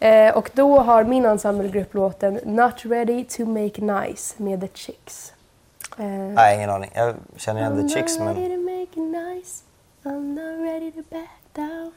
Eh, 0.04 0.38
och 0.38 0.50
då 0.54 0.80
har 0.80 1.04
min 1.04 1.26
ensemblegrupp 1.26 1.94
låten 1.94 2.40
Not 2.46 2.86
ready 2.86 3.24
to 3.24 3.46
make 3.46 3.82
nice 3.82 4.44
med 4.44 4.62
The 4.62 4.68
Chicks. 4.74 5.34
Eh, 5.98 6.06
Nej, 6.06 6.56
ingen 6.56 6.70
aning. 6.70 6.92
Jag 6.94 7.16
känner 7.36 7.62
igen 7.62 7.88
The 7.88 7.96
Chicks 7.96 8.20
I'm 8.20 8.26
not 8.26 8.38
ready 8.38 8.58
men... 8.58 8.88
to 8.88 9.02
make 9.02 9.20
nice. 9.20 9.64
I'm 10.04 10.34
not 10.36 10.68
ready 10.68 10.92
to 10.92 11.02
back 11.10 11.40
down. 11.54 11.92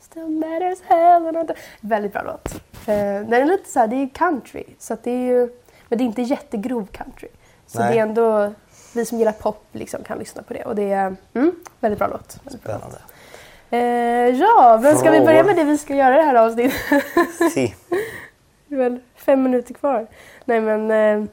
Still 0.00 0.28
matters 0.28 0.78
hell 0.84 1.26
and 1.26 1.36
all 1.36 1.48
Väldigt 1.80 2.12
bra 2.12 2.22
låt. 2.22 2.54
Eh, 2.54 2.94
den 2.94 3.32
är 3.32 3.44
lite 3.44 3.70
så 3.70 3.78
här, 3.78 3.86
det 3.86 3.96
är 3.96 4.08
country. 4.08 4.64
Så 4.78 4.96
det 5.02 5.10
är 5.10 5.26
ju, 5.26 5.50
men 5.88 5.98
det 5.98 6.04
är 6.04 6.06
inte 6.06 6.22
jättegrov 6.22 6.86
country. 6.86 7.28
Så 7.66 7.78
Nej. 7.78 7.92
det 7.92 7.98
är 7.98 8.02
ändå, 8.02 8.52
vi 8.94 9.04
som 9.04 9.18
gillar 9.18 9.32
pop 9.32 9.64
liksom 9.72 10.04
kan 10.04 10.18
lyssna 10.18 10.42
på 10.42 10.54
det. 10.54 10.64
Och 10.64 10.74
det 10.74 10.92
är 10.92 11.16
mm, 11.34 11.52
väldigt 11.80 11.98
bra 11.98 12.08
låt. 12.08 12.40
Väldigt 12.44 12.64
bra 12.64 12.80
låt. 12.82 13.11
Eh, 13.72 13.78
ja, 14.40 14.78
men 14.82 14.98
ska 14.98 15.10
vi 15.10 15.20
börja 15.20 15.44
med 15.44 15.56
det 15.56 15.64
vi 15.64 15.78
ska 15.78 15.94
göra 15.94 16.14
i 16.14 16.16
det 16.16 16.22
här 16.22 16.34
avsnittet? 16.34 16.80
Si. 17.54 17.74
det 18.68 18.74
är 18.74 18.78
väl 18.78 19.00
fem 19.16 19.42
minuter 19.42 19.74
kvar. 19.74 20.06
Nej 20.44 20.60
men, 20.60 20.90
eh, 20.90 21.28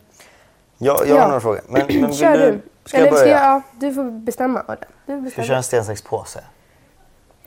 Jag, 0.77 1.07
jag 1.07 1.15
har 1.15 1.27
några 1.27 1.39
frågor. 1.41 1.61
Men, 1.67 1.81
men 2.01 2.13
Kör 2.13 2.37
du. 2.37 2.61
Ska 2.85 2.97
Eller 2.97 3.07
jag 3.07 3.15
ska 3.17 3.25
börja? 3.25 3.37
jag, 3.39 3.45
ja, 3.45 3.61
du 3.79 3.93
får 3.93 4.03
bestämma. 4.03 4.59
Adam. 4.67 4.77
Du 4.77 4.85
Ska 5.05 5.15
vi 5.15 5.21
bestämmer. 5.21 5.47
köra 5.47 5.57
en 5.57 5.63
sten, 5.63 5.85
sax, 5.85 6.01
påse? 6.01 6.43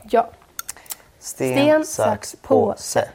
Ja. 0.03 0.29
Sten, 1.19 1.53
Sten, 1.53 1.85
sax, 1.85 2.35
påse. 2.41 3.07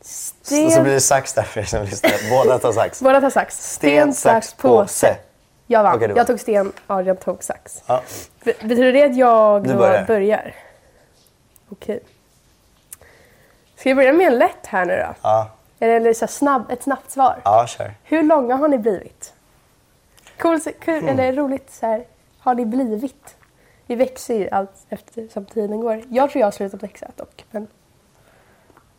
Sten... 0.00 0.66
Och 0.66 0.72
så 0.72 0.82
blir 0.82 0.92
det 0.92 1.00
sax 1.00 1.32
där 1.32 1.42
för 1.42 1.60
er 1.60 1.64
som 1.64 1.82
lyssnar. 1.84 2.12
Båda 2.30 2.58
tar 2.58 2.72
sax. 2.72 3.00
Båda 3.02 3.20
tar 3.20 3.30
sax. 3.30 3.72
Sten, 3.72 4.14
sax, 4.14 4.54
påse. 4.54 5.16
Jag 5.66 5.82
vann. 5.82 5.98
Du 5.98 6.06
vann. 6.06 6.16
jag 6.16 6.26
tog 6.26 6.40
sten, 6.40 6.72
Adrian 6.86 7.16
tog 7.16 7.42
sax. 7.44 7.82
Ja. 7.86 8.02
Be- 8.44 8.52
Betyder 8.62 8.92
det 8.92 9.02
att 9.04 9.16
jag 9.16 9.64
Du 9.64 9.74
börjar. 10.06 10.54
Okej. 11.68 12.00
Ska 13.76 13.88
vi 13.88 13.94
börja 13.94 14.12
med 14.12 14.26
en 14.26 14.38
lätt 14.38 14.66
här 14.66 14.84
nu 14.86 14.96
då? 14.96 15.14
Ja, 15.22 15.50
Eller 15.78 16.14
så 16.14 16.26
snabb, 16.26 16.70
ett 16.70 16.82
snabbt 16.82 17.10
svar. 17.10 17.40
ja 17.44 17.66
kör. 17.66 17.94
Hur 18.04 18.22
långa 18.22 18.56
har 18.56 18.68
ni 18.68 18.78
blivit? 18.78 19.32
Cool, 20.38 20.60
kul, 20.80 20.98
Hmm. 21.00 21.08
eller 21.08 21.32
roligt 21.32 21.70
så 21.72 21.86
här. 21.86 22.04
Har 22.38 22.54
ni 22.54 22.66
blivit? 22.66 23.36
Vi 23.86 23.94
växer 23.94 24.34
ju 24.34 24.48
allt 24.50 24.70
eftersom 24.88 25.44
tiden 25.44 25.80
går. 25.80 26.02
Jag 26.08 26.30
tror 26.30 26.40
jag 26.40 26.46
har 26.46 26.50
slutat 26.52 26.82
växa 26.82 27.06
dock. 27.16 27.44
Men 27.50 27.66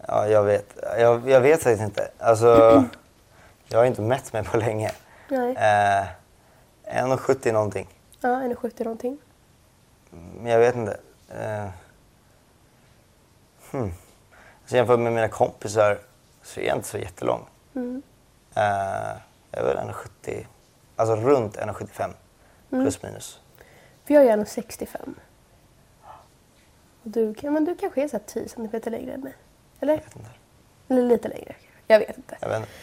Ja, 0.08 0.28
jag 0.28 0.44
vet. 0.44 0.78
Jag, 1.00 1.30
jag 1.30 1.42
vet 1.42 1.64
faktiskt 1.64 1.84
inte. 1.84 2.12
Alltså, 2.18 2.84
jag 3.68 3.78
har 3.80 3.86
inte 3.86 4.02
mätt 4.02 4.34
mig 4.34 4.44
på 4.44 4.58
länge. 4.58 4.92
nej. 5.28 5.56
Eh, 5.56 6.08
1,70 7.04 7.52
någonting. 7.52 7.88
Ja, 8.22 8.30
1,70 8.30 8.84
någonting. 8.84 9.18
Men 10.42 10.52
jag 10.52 10.60
vet 10.60 10.76
inte. 10.76 11.00
Eh, 11.30 11.66
hmm. 13.72 13.92
alltså, 14.62 14.76
jämfört 14.76 15.00
med 15.00 15.14
mina 15.14 15.28
kompisar 15.28 16.00
så 16.44 16.60
är 16.60 16.66
jag 16.66 16.78
inte 16.78 16.88
så 16.88 16.98
jättelång. 16.98 17.46
Mm. 17.76 18.02
Eh, 18.56 18.64
jag 19.52 19.62
är 19.62 19.64
väl 19.64 19.78
1,70, 19.78 20.46
alltså 20.96 21.16
runt 21.16 21.58
1,75 21.58 22.14
Mm. 22.72 22.86
plus 22.86 23.04
minus. 23.04 23.40
För 24.06 24.14
jag 24.14 24.26
är 24.26 24.38
1,65. 24.38 25.14
Och 27.04 27.10
du, 27.10 27.36
men 27.42 27.66
du 27.66 27.76
kanske 27.76 28.04
är 28.04 28.08
så 28.08 28.18
här 28.18 28.24
10 28.26 28.50
centimeter 28.50 28.92
längre 28.92 29.14
än 29.14 29.22
mig? 29.22 29.34
Eller? 29.80 29.94
Jag 29.94 30.02
vet 30.04 30.16
inte. 30.16 30.30
Eller 30.88 31.02
lite 31.02 31.28
längre. 31.28 31.56
Jag 31.88 32.00
vet 32.00 32.18
inte. 32.18 32.38
Jag 32.42 32.50
vet 32.50 32.60
inte. 32.60 32.76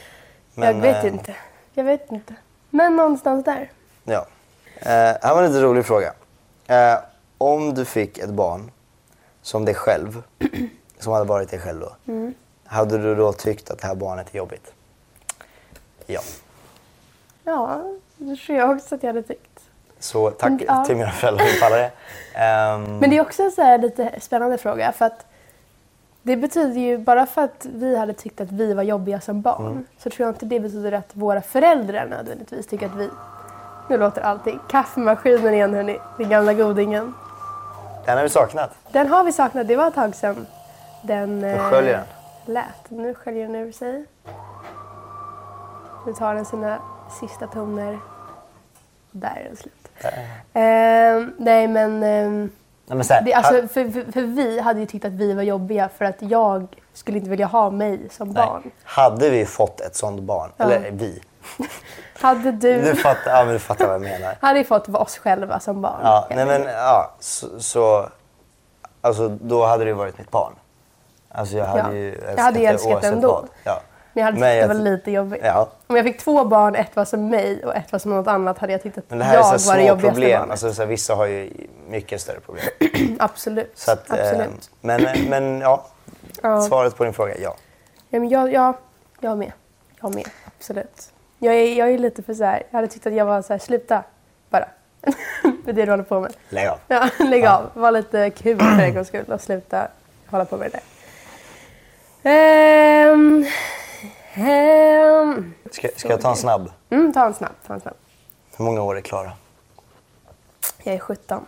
jag 0.55 0.75
vet 0.75 1.05
eh, 1.05 1.13
inte. 1.13 1.37
Jag 1.75 1.85
vet 1.85 2.13
inte. 2.13 2.35
Men 2.71 2.97
någonstans 2.97 3.45
där. 3.45 3.71
Ja. 4.05 4.27
Eh, 4.77 4.91
här 4.91 5.35
var 5.35 5.43
en 5.43 5.53
lite 5.53 5.65
rolig 5.65 5.87
fråga. 5.87 6.13
Eh, 6.67 6.99
om 7.39 7.75
du 7.75 7.85
fick 7.85 8.19
ett 8.19 8.31
barn 8.31 8.71
som 9.47 9.65
dig 9.65 9.75
själv, 9.75 10.23
som 10.99 11.13
hade 11.13 11.25
varit 11.25 11.51
dig 11.51 11.59
själv 11.61 11.81
då. 11.81 12.13
Mm. 12.13 12.35
Hade 12.65 12.99
du 12.99 13.15
då 13.15 13.33
tyckt 13.33 13.71
att 13.71 13.79
det 13.79 13.87
här 13.87 13.95
barnet 13.95 14.35
är 14.35 14.39
jobbigt? 14.39 14.73
Ja. 16.07 16.21
Ja, 17.45 17.83
det 18.17 18.37
tror 18.37 18.59
jag 18.59 18.71
också 18.71 18.95
att 18.95 19.03
jag 19.03 19.09
hade 19.09 19.23
tyckt. 19.23 19.61
Så 19.99 20.31
tack 20.31 20.51
Men, 20.51 20.61
ja. 20.67 20.85
till 20.85 20.97
mina 20.97 21.11
föräldrar 21.11 21.61
pallar 21.61 21.77
det. 21.77 21.91
Ehm, 22.35 22.99
Men 22.99 23.11
det 23.11 23.17
är 23.17 23.21
också 23.21 23.43
en 23.43 23.51
så 23.51 23.63
här 23.63 23.79
lite 23.79 24.21
spännande 24.21 24.59
fråga. 24.59 24.93
För 24.93 25.05
att 25.05 25.27
det 26.23 26.37
betyder 26.37 26.81
ju, 26.81 26.99
bara 26.99 27.27
för 27.27 27.43
att 27.45 27.67
vi 27.73 27.97
hade 27.97 28.13
tyckt 28.13 28.41
att 28.41 28.53
vi 28.53 28.75
var 28.75 28.83
jobbiga 28.83 29.21
som 29.21 29.41
barn, 29.41 29.67
Mm. 29.67 29.85
så 29.99 30.11
tror 30.11 30.27
jag 30.27 30.35
inte 30.35 30.47
det 30.47 30.61
betyder 30.61 30.93
att 30.93 31.11
våra 31.13 31.43
föräldrar 31.43 32.07
nödvändigtvis 32.07 32.67
tycker 32.67 32.87
att 32.87 32.95
vi... 32.97 33.09
Nu 33.91 33.99
låter 33.99 34.21
allting. 34.23 34.59
Kaffemaskinen 34.71 35.55
igen 35.55 35.75
hörni, 35.75 35.99
den 36.19 36.29
gamla 36.29 36.55
godingen. 36.55 37.15
Den 38.07 38.17
har 38.17 38.23
vi 38.23 38.29
saknat. 38.31 38.71
Den 38.93 39.09
har 39.09 39.25
vi 39.25 39.33
saknat, 39.33 39.69
det 39.69 39.77
var 39.77 39.89
ett 39.89 39.95
tag 39.95 40.15
sedan 40.15 40.47
den 41.03 41.41
Då 41.41 41.47
eh, 41.47 41.71
sköljer 41.71 41.93
den. 41.93 42.55
lät. 42.55 42.91
Nu 42.91 43.15
sköljer 43.15 43.47
den 43.47 43.55
ur 43.57 43.73
sig. 43.73 44.05
Nu 46.07 46.13
tar 46.13 46.35
den 46.35 46.45
sina 46.45 46.79
sista 47.21 47.47
toner. 47.47 47.99
Där 49.11 49.37
är 49.37 49.45
den 49.45 49.57
slut. 49.57 49.89
Eh, 50.53 51.35
nej 51.45 51.69
men... 51.69 52.03
ehm, 52.03 52.51
Nej, 52.89 52.97
men 52.97 53.05
så 53.05 53.15
här, 53.15 53.23
det, 53.23 53.35
alltså, 53.35 53.69
för, 53.69 53.91
för, 53.91 54.13
för 54.13 54.23
vi 54.23 54.61
hade 54.61 54.81
ju 54.81 54.87
tyckt 54.87 55.05
att 55.05 55.13
vi 55.13 55.33
var 55.33 55.43
jobbiga 55.43 55.89
för 55.89 56.05
att 56.05 56.17
jag 56.23 56.67
skulle 56.93 57.19
inte 57.19 57.31
vilja 57.31 57.47
ha 57.47 57.71
mig 57.71 58.09
som 58.11 58.33
barn. 58.33 58.71
Hade 58.85 59.31
vi 59.31 59.47
fått 59.47 59.81
ett 59.81 59.97
sånt 59.97 60.21
barn, 60.21 60.51
eller 60.59 60.91
vi. 60.91 61.21
Hade 62.21 62.53
du, 62.53 62.83
Du 62.83 62.95
fattar, 62.97 63.31
ja, 63.31 63.45
men 63.45 63.53
du 63.53 63.59
fattar 63.59 63.87
vad 63.87 63.95
jag 63.95 64.03
menar. 64.03 64.35
hade 64.41 64.59
ju 64.59 64.65
fått 64.65 64.89
vara 64.89 65.03
oss 65.03 65.19
själva 65.19 65.61
som 65.61 65.83
barn. 65.83 66.01
Ja, 66.03 66.27
nej 66.31 66.47
men 66.47 66.63
ja, 66.63 67.15
så, 67.21 67.61
så 67.61 68.09
alltså, 69.01 69.29
då 69.29 69.67
hade 69.67 69.85
det 69.85 69.95
varit 69.95 70.19
mitt 70.19 70.31
barn. 70.31 70.53
Alltså 71.29 71.57
jag 71.57 71.67
hade 71.67 71.83
Ja. 71.83 71.93
ju 71.93 72.07
Jag 72.09 72.15
älskat 72.25 72.39
hade 72.45 72.59
ju 72.59 72.67
det 72.67 72.73
älskat 72.73 72.93
oavsett 72.93 73.13
ändå. 73.13 73.29
vad. 73.29 73.49
Ja. 73.65 73.81
Men 74.13 74.21
jag 74.21 74.25
hade 74.33 74.39
Men 74.41 74.51
tyckt 74.51 74.61
jag 74.61 74.71
det 74.71 74.75
var 74.75 74.91
lite 74.91 75.11
jobbigt. 75.11 75.41
Ja. 75.45 75.69
Om 75.87 75.97
jag 75.97 76.05
fick 76.05 76.19
två 76.19 76.45
barn, 76.45 76.75
ett 76.75 76.97
var 76.97 77.05
som 77.05 77.29
mig 77.29 77.65
och 77.65 77.75
ett 77.77 77.93
var 77.93 77.99
som 77.99 78.11
något 78.11 78.27
annat, 78.27 78.59
hade 78.59 78.73
jag 78.73 78.83
tyckt 78.83 78.99
att 78.99 79.05
Men 79.11 79.19
det 79.19 79.25
här 79.25 79.35
jag 79.35 79.47
är 79.47 79.51
var 79.51 79.59
så 79.59 79.71
det 79.73 79.79
små 79.79 79.89
jobbigaste 79.89 80.13
problem. 80.21 80.39
barnet. 80.41 80.51
Alltså, 80.51 80.73
så 80.75 80.83
här, 80.83 80.87
vissa 80.89 81.15
har 81.15 81.27
ju 81.27 81.51
mycket 81.89 82.21
större 82.21 82.41
problem. 82.41 82.65
Absolut. 83.19 83.73
Så 83.79 83.93
att, 83.93 84.11
eh, 84.11 84.17
Absolut. 84.21 84.71
men, 84.81 85.03
men 85.29 85.61
ja, 85.61 85.87
Ja. 86.43 86.63
svaret 86.63 86.97
på 86.97 87.05
din 87.05 87.13
fråga, 87.13 87.35
ja. 87.39 87.55
Ja, 88.09 88.19
men 88.21 88.29
jag, 88.29 88.53
jag, 88.53 88.75
jag 89.21 89.39
med. 89.39 89.53
Jag 90.01 90.15
med. 90.15 90.29
Absolut. 90.59 91.09
Jag 91.39 91.55
är, 91.55 91.75
jag 91.75 91.91
är 91.93 91.99
lite 91.99 92.23
för 92.23 92.35
så 92.35 92.45
här, 92.45 92.63
jag 92.71 92.79
hade 92.79 92.89
tyckt 92.89 93.07
att 93.07 93.15
jag 93.15 93.27
var 93.27 93.43
så 93.43 93.53
här, 93.53 93.59
sluta 93.59 94.03
bara. 94.51 94.69
med 95.65 95.75
det 95.75 95.85
du 95.85 95.91
håller 95.91 96.05
på 96.05 96.21
med. 96.21 96.37
Lägg 96.49 96.69
av. 96.69 96.79
Ja, 96.89 97.09
lägg 97.25 97.47
av. 97.47 97.71
Var 97.75 97.91
lite 97.91 98.31
kul 98.31 98.59
för 98.59 98.67
en 98.83 98.95
gångs 98.95 99.09
skull 99.09 99.25
och 99.33 99.41
sluta 99.41 99.89
hålla 100.27 100.45
på 100.45 100.57
med 100.57 100.71
det 100.73 100.79
där. 100.79 100.83
Ehm, 102.31 103.47
ehm, 104.35 105.55
Ska, 105.71 105.89
ska 105.97 106.09
jag 106.09 106.21
ta 106.21 106.31
en 106.31 106.37
snabb? 106.37 106.71
mm, 106.91 107.13
ta 107.13 107.27
en 107.27 107.35
snabb. 107.35 107.53
Ta 107.67 107.75
en 107.75 107.81
snabb. 107.81 107.95
Hur 108.57 108.65
många 108.65 108.83
år 108.83 108.97
är 108.97 109.01
Klara? 109.01 109.33
Jag 110.83 110.95
är 110.95 110.99
17. 110.99 111.47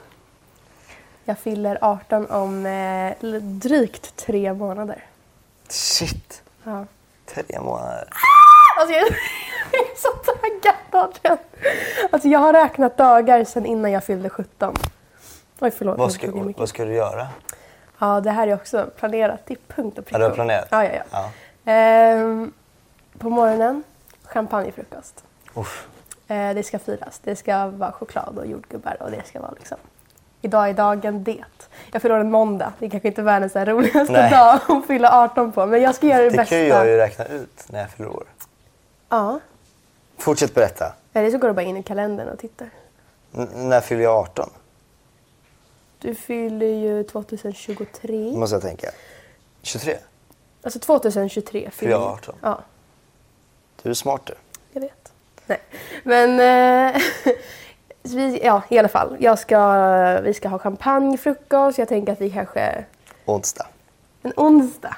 Jag 1.24 1.38
fyller 1.38 1.78
18 1.80 2.26
om 2.26 2.66
eh, 2.66 3.14
drygt 3.42 4.16
tre 4.16 4.52
månader. 4.52 5.04
Shit! 5.68 6.42
Ja. 6.64 6.86
Tre 7.26 7.60
månader. 7.60 8.08
Alltså 8.78 8.94
jag 8.94 9.08
jag 9.72 9.80
är 9.80 9.96
så 9.96 10.08
taggad 10.08 10.74
Adrian. 10.90 11.38
Alltså 12.10 12.28
jag 12.28 12.38
har 12.38 12.52
räknat 12.52 12.96
dagar 12.96 13.44
sedan 13.44 13.66
innan 13.66 13.92
jag 13.92 14.04
fyllde 14.04 14.30
17. 14.30 14.74
Oj 15.60 15.70
förlåt. 15.70 15.98
Vad 15.98 16.12
ska, 16.12 16.30
vad 16.56 16.68
ska 16.68 16.84
du 16.84 16.94
göra? 16.94 17.28
Ja 17.98 18.20
det 18.20 18.30
här 18.30 18.48
är 18.48 18.54
också 18.54 18.86
planerat 18.98 19.46
till 19.46 19.56
punkt 19.68 19.98
och 19.98 20.06
pricka. 20.06 20.22
Har 20.22 20.28
du 20.28 20.34
planerat? 20.34 20.68
Ja, 20.70 20.84
ja, 20.84 20.90
ja. 20.92 21.02
Ja. 21.64 21.72
Ehm, 21.72 22.52
på 23.18 23.30
morgonen, 23.30 23.82
champagnefrukost. 24.24 25.24
Uff. 25.54 25.86
Eh, 26.28 26.54
det 26.54 26.62
ska 26.62 26.78
firas. 26.78 27.20
Det 27.24 27.36
ska 27.36 27.66
vara 27.66 27.92
choklad 27.92 28.38
och 28.38 28.46
jordgubbar 28.46 28.96
och 29.00 29.10
det 29.10 29.26
ska 29.26 29.40
vara 29.40 29.52
liksom... 29.58 29.78
Idag 30.40 30.68
är 30.68 30.74
dagen 30.74 31.24
det. 31.24 31.44
Jag 31.92 32.02
fyller 32.02 32.18
en 32.18 32.30
måndag. 32.30 32.72
Det 32.78 32.86
är 32.86 32.90
kanske 32.90 33.08
inte 33.08 33.22
världens 33.22 33.56
roligaste 33.56 34.12
Nej. 34.12 34.30
dag 34.30 34.60
att 34.68 34.86
fylla 34.86 35.24
18 35.24 35.52
på. 35.52 35.66
Men 35.66 35.82
jag 35.82 35.94
ska 35.94 36.06
göra 36.06 36.22
det, 36.22 36.30
Det 36.30 36.36
bästa. 36.36 36.50
kan 36.50 36.58
ju 36.58 36.66
jag 36.66 36.86
ju 36.86 36.96
räkna 36.96 37.24
ut 37.24 37.64
när 37.68 37.80
jag 37.80 37.90
fyller 37.90 38.08
år. 38.08 38.24
Ja. 39.08 39.40
Fortsätt 40.18 40.54
berätta. 40.54 40.92
Eller 41.12 41.30
så 41.30 41.38
går 41.38 41.48
du 41.48 41.54
bara 41.54 41.62
in 41.62 41.76
i 41.76 41.82
kalendern 41.82 42.28
och 42.28 42.38
tittar. 42.38 42.70
N- 43.34 43.48
när 43.54 43.80
fyller 43.80 44.02
jag 44.02 44.14
18? 44.16 44.50
Du 45.98 46.14
fyller 46.14 46.66
ju 46.66 47.04
2023. 47.04 48.32
Måste 48.32 48.54
jag 48.56 48.62
tänka. 48.62 48.90
23? 49.62 49.96
Alltså 50.62 50.78
2023 50.78 51.70
Fyller 51.72 51.92
jag 51.92 52.02
18? 52.02 52.34
Ja, 52.42 52.60
Du 53.82 53.90
är 53.90 53.94
smart 53.94 54.20
du. 54.24 54.34
jag 54.72 54.80
vet. 54.80 55.12
Nej. 55.46 55.60
Men 56.02 56.30
eh, 56.94 57.00
vi, 58.02 58.40
ja, 58.44 58.62
i 58.68 58.78
alla 58.78 58.88
fall. 58.88 59.16
Jag 59.20 59.38
ska, 59.38 60.20
vi 60.20 60.34
ska 60.34 60.48
ha 60.48 60.58
champagnefrukost. 60.58 61.78
Jag 61.78 61.88
tänker 61.88 62.12
att 62.12 62.20
vi 62.20 62.30
kanske... 62.30 62.84
Onsdag. 63.24 63.66
En 64.22 64.32
onsdag. 64.36 64.96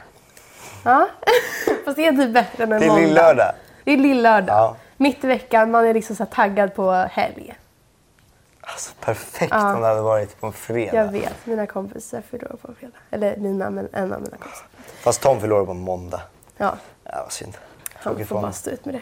Ja. 0.84 1.08
Fast 1.84 1.96
det 1.96 2.06
är 2.06 2.12
typ 2.12 2.34
bättre 2.34 2.62
än 2.64 2.72
en 2.72 2.80
Det 2.80 2.86
är 2.86 2.88
måndag. 2.88 3.02
lill-lördag. 3.06 3.52
Det 3.84 3.92
är 3.92 3.96
lill-lördag. 3.96 4.56
Ja. 4.56 4.76
Mitt 4.96 5.24
i 5.24 5.26
veckan. 5.26 5.70
Man 5.70 5.86
är 5.86 5.94
liksom 5.94 6.16
så 6.16 6.26
taggad 6.26 6.74
på 6.74 6.92
helg. 6.92 7.54
Alltså 8.60 8.92
perfekt 9.00 9.50
Ja. 9.52 9.74
om 9.74 9.80
det 9.80 9.86
hade 9.86 10.00
varit 10.00 10.40
på 10.40 10.46
en 10.46 10.52
fredag. 10.52 10.96
Jag 10.96 11.12
vet. 11.12 11.46
Mina 11.46 11.66
kompisar 11.66 12.20
fyller 12.30 12.52
år 12.52 12.56
på 12.56 12.74
fredag. 12.74 12.94
Eller 13.10 13.36
mina, 13.36 13.70
men 13.70 13.88
en 13.92 14.12
av 14.12 14.20
mina 14.22 14.36
kompisar. 14.36 14.66
Fast 15.02 15.22
Tom 15.22 15.40
fyller 15.40 15.54
år 15.54 15.66
på 15.66 15.74
måndag. 15.74 16.20
Ja. 16.56 16.74
Ja, 17.04 17.12
vad 17.22 17.32
synd. 17.32 17.56
Han 17.94 18.24
får 18.26 18.40
bara 18.42 18.52
stå 18.52 18.70
ut 18.70 18.84
med 18.84 18.94
det. 18.94 19.00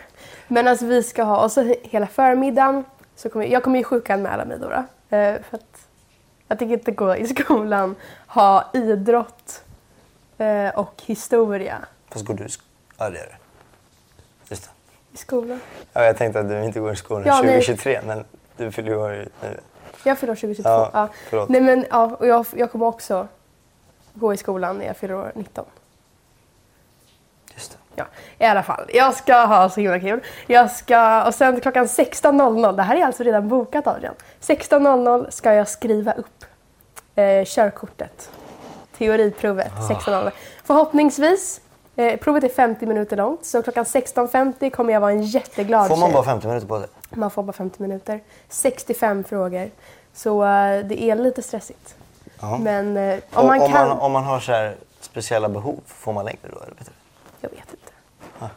Men 0.48 0.68
alltså 0.68 0.86
vi 0.86 1.02
ska 1.02 1.22
ha, 1.22 1.44
och 1.44 1.52
så 1.52 1.74
hela 1.82 2.06
förmiddagen, 2.06 2.84
så 3.16 3.28
kommer, 3.30 3.46
jag 3.46 3.62
kommer 3.64 3.78
ju 3.78 3.84
sjukanmäla 3.84 4.44
mig 4.44 4.58
då. 4.58 4.68
då 4.68 5.16
eh, 5.16 5.40
för 5.50 5.56
att 5.56 5.88
jag 6.48 6.58
tänker 6.58 6.72
inte 6.74 6.90
gå 6.92 7.16
i 7.16 7.26
skolan, 7.26 7.94
ha 8.26 8.70
idrott 8.74 9.62
eh, 10.38 10.68
och 10.68 11.02
historia 11.06 11.78
Fast 12.10 12.24
går 12.24 12.34
du 12.34 12.44
i 12.44 12.46
sk- 12.46 12.60
Ja, 12.98 13.10
det 13.10 13.18
gör 13.18 13.26
du. 13.26 13.32
I 15.12 15.16
skolan. 15.16 15.60
Ja, 15.92 16.04
jag 16.04 16.16
tänkte 16.16 16.40
att 16.40 16.48
du 16.48 16.64
inte 16.64 16.80
går 16.80 16.92
i 16.92 16.96
skolan 16.96 17.22
Ja, 17.26 17.34
nej. 17.34 17.42
2023, 17.42 18.00
men 18.06 18.24
du 18.56 18.72
fyller 18.72 18.90
ju 18.90 18.96
år 18.96 19.28
nu. 19.42 19.60
Jag 20.04 20.18
fyller 20.18 20.32
år 20.32 20.36
2022. 20.36 20.68
Ja, 20.68 20.90
Ja, 20.92 21.08
förlåt. 21.30 21.48
Nej 21.48 21.60
men 21.60 21.84
ja, 21.90 22.16
och 22.18 22.26
jag, 22.26 22.46
jag 22.56 22.72
kommer 22.72 22.86
också 22.86 23.28
gå 24.14 24.34
i 24.34 24.36
skolan 24.36 24.78
när 24.78 24.86
jag 24.86 24.96
fyller 24.96 25.14
år 25.14 25.32
19. 25.34 25.64
Just 27.54 27.70
det. 27.72 27.76
Ja, 27.94 28.04
i 28.38 28.44
alla 28.44 28.62
fall. 28.62 28.84
Jag 28.94 29.14
ska 29.14 29.44
ha 29.44 29.68
så 29.68 29.80
himla 29.80 30.00
kul. 30.00 30.20
Jag 30.46 30.70
ska, 30.70 31.24
och 31.26 31.34
sen 31.34 31.60
klockan 31.60 31.86
16.00, 31.86 32.76
det 32.76 32.82
här 32.82 32.96
är 32.96 33.04
alltså 33.04 33.22
redan 33.22 33.48
bokat 33.48 33.86
Adrian. 33.86 34.14
16.00 34.40 35.30
ska 35.30 35.52
jag 35.54 35.68
skriva 35.68 36.12
upp 36.12 36.44
eh, 37.14 37.44
körkortet. 37.44 38.30
Teoriprovet 38.98 39.72
Ah. 39.76 39.94
16.00. 39.94 40.30
Förhoppningsvis, 40.64 41.60
eh, 41.98 42.16
provet 42.16 42.44
är 42.44 42.48
50 42.48 42.86
minuter 42.86 43.16
långt, 43.16 43.44
så 43.44 43.62
klockan 43.62 43.84
16.50 43.84 44.70
kommer 44.70 44.92
jag 44.92 45.00
vara 45.00 45.12
en 45.12 45.22
jätteglad 45.22 45.88
Får 45.88 45.96
man 45.96 46.08
tjej. 46.08 46.14
bara 46.14 46.24
50 46.24 46.46
minuter 46.46 46.66
på 46.66 46.80
sig? 46.80 46.88
Man 47.10 47.30
får 47.30 47.42
bara 47.42 47.52
50 47.52 47.82
minuter. 47.82 48.20
65 48.48 49.24
frågor. 49.24 49.70
Så 50.14 50.44
eh, 50.44 50.84
det 50.84 51.02
är 51.02 51.16
lite 51.16 51.42
stressigt. 51.42 51.94
Men 52.60 52.96
eh, 52.96 53.18
om 53.32 53.46
man 53.46 53.60
om, 53.60 53.72
kan... 53.72 53.88
man, 53.88 53.98
om 53.98 54.12
man 54.12 54.24
har 54.24 54.40
så 54.40 54.52
här 54.52 54.76
speciella 55.00 55.48
behov, 55.48 55.80
får 55.86 56.12
man 56.12 56.24
längre 56.24 56.38
då? 56.42 56.56
Eller 56.56 56.74
vet 56.74 56.86
du? 56.86 56.92
Jag 57.40 57.50
vet 57.50 57.70
inte. 57.70 57.92
Ah. 58.38 58.48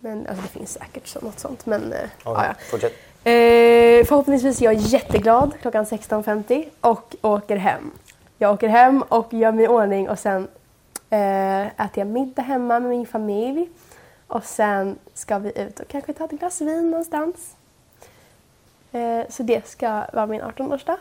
Men 0.00 0.26
alltså, 0.26 0.42
det 0.42 0.48
finns 0.48 0.72
säkert 0.72 1.06
så, 1.06 1.20
något 1.20 1.38
sånt. 1.38 1.66
Men, 1.66 1.92
eh, 1.92 1.98
ja. 2.24 2.44
Fortsätt. 2.70 2.92
Eh, 3.24 4.06
förhoppningsvis 4.06 4.60
är 4.60 4.64
jag 4.64 4.74
jätteglad 4.74 5.52
klockan 5.60 5.84
16.50 5.84 6.64
och 6.80 7.14
åker 7.22 7.56
hem. 7.56 7.90
Jag 8.38 8.54
åker 8.54 8.68
hem 8.68 9.02
och 9.08 9.32
gör 9.34 9.52
mig 9.52 9.64
i 9.64 9.68
ordning 9.68 10.08
och 10.08 10.18
sen 10.18 10.48
eh, 11.10 11.66
äter 11.66 11.90
jag 11.98 12.06
middag 12.06 12.42
hemma 12.42 12.80
med 12.80 12.90
min 12.90 13.06
familj. 13.06 13.68
Och 14.26 14.44
sen 14.44 14.98
ska 15.14 15.38
vi 15.38 15.60
ut 15.60 15.80
och 15.80 15.88
kanske 15.88 16.12
ta 16.12 16.24
ett 16.24 16.30
glas 16.30 16.60
vin 16.60 16.90
någonstans. 16.90 17.54
Eh, 18.92 19.20
så 19.28 19.42
det 19.42 19.66
ska 19.68 20.04
vara 20.12 20.26
min 20.26 20.42
18-årsdag. 20.42 20.96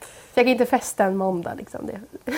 Så 0.00 0.40
jag 0.40 0.44
kan 0.46 0.52
inte 0.52 0.66
festa 0.66 1.04
en 1.04 1.16
måndag 1.16 1.54
liksom. 1.54 1.86
Det. 1.86 2.00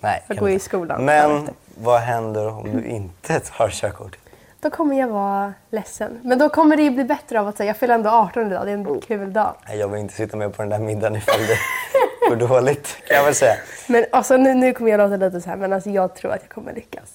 Nej, 0.00 0.24
Jag 0.28 0.38
går 0.38 0.48
inte. 0.48 0.56
i 0.56 0.58
skolan 0.68 1.04
Men 1.04 1.48
vad 1.74 2.00
händer 2.00 2.48
om 2.48 2.76
du 2.76 2.84
inte 2.84 3.40
tar 3.40 3.68
körkort? 3.70 4.16
Då 4.60 4.70
kommer 4.70 4.98
jag 5.00 5.08
vara 5.08 5.54
ledsen. 5.70 6.20
Men 6.22 6.38
då 6.38 6.48
kommer 6.48 6.76
det 6.76 6.82
ju 6.82 6.90
bli 6.90 7.04
bättre 7.04 7.40
av 7.40 7.48
att 7.48 7.56
säga 7.56 7.66
jag 7.66 7.76
fyller 7.76 7.94
ändå 7.94 8.10
18 8.10 8.46
idag. 8.46 8.66
Det 8.66 8.70
är 8.70 8.74
en 8.74 9.00
kul 9.00 9.32
dag. 9.32 9.54
Nej, 9.68 9.78
Jag 9.78 9.88
vill 9.88 10.00
inte 10.00 10.14
sitta 10.14 10.36
med 10.36 10.56
på 10.56 10.62
den 10.62 10.68
där 10.70 10.78
middagen 10.78 11.16
ifall 11.16 11.40
det 11.40 11.56
dåligt, 12.36 12.96
kan 13.06 13.16
jag 13.16 13.24
väl 13.24 13.34
säga. 13.34 13.56
Men 13.86 14.06
alltså, 14.12 14.36
nu, 14.36 14.54
nu 14.54 14.72
kommer 14.72 14.90
jag 14.90 14.98
låta 14.98 15.16
lite 15.26 15.40
så 15.40 15.50
här, 15.50 15.56
men 15.56 15.72
alltså, 15.72 15.90
jag 15.90 16.14
tror 16.14 16.32
att 16.32 16.40
jag 16.42 16.50
kommer 16.50 16.72
lyckas. 16.72 17.08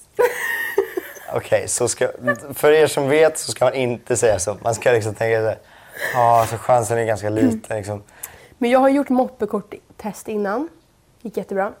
Okej, 1.32 1.68
så 1.68 1.88
ska, 1.88 2.08
för 2.54 2.72
er 2.72 2.86
som 2.86 3.08
vet 3.08 3.38
så 3.38 3.50
ska 3.50 3.64
man 3.64 3.74
inte 3.74 4.16
säga 4.16 4.38
så. 4.38 4.56
Man 4.62 4.74
ska 4.74 4.90
liksom 4.92 5.14
tänka 5.14 5.40
så 5.40 5.46
här, 5.46 5.58
ja, 6.14 6.46
så 6.50 6.56
chansen 6.58 6.98
är 6.98 7.04
ganska 7.04 7.28
liten. 7.30 7.76
Liksom. 7.76 8.02
Men 8.58 8.70
jag 8.70 8.78
har 8.78 8.88
gjort 8.88 9.08
moppekorttest 9.08 10.28
innan. 10.28 10.68
gick 11.22 11.36
jättebra. 11.36 11.72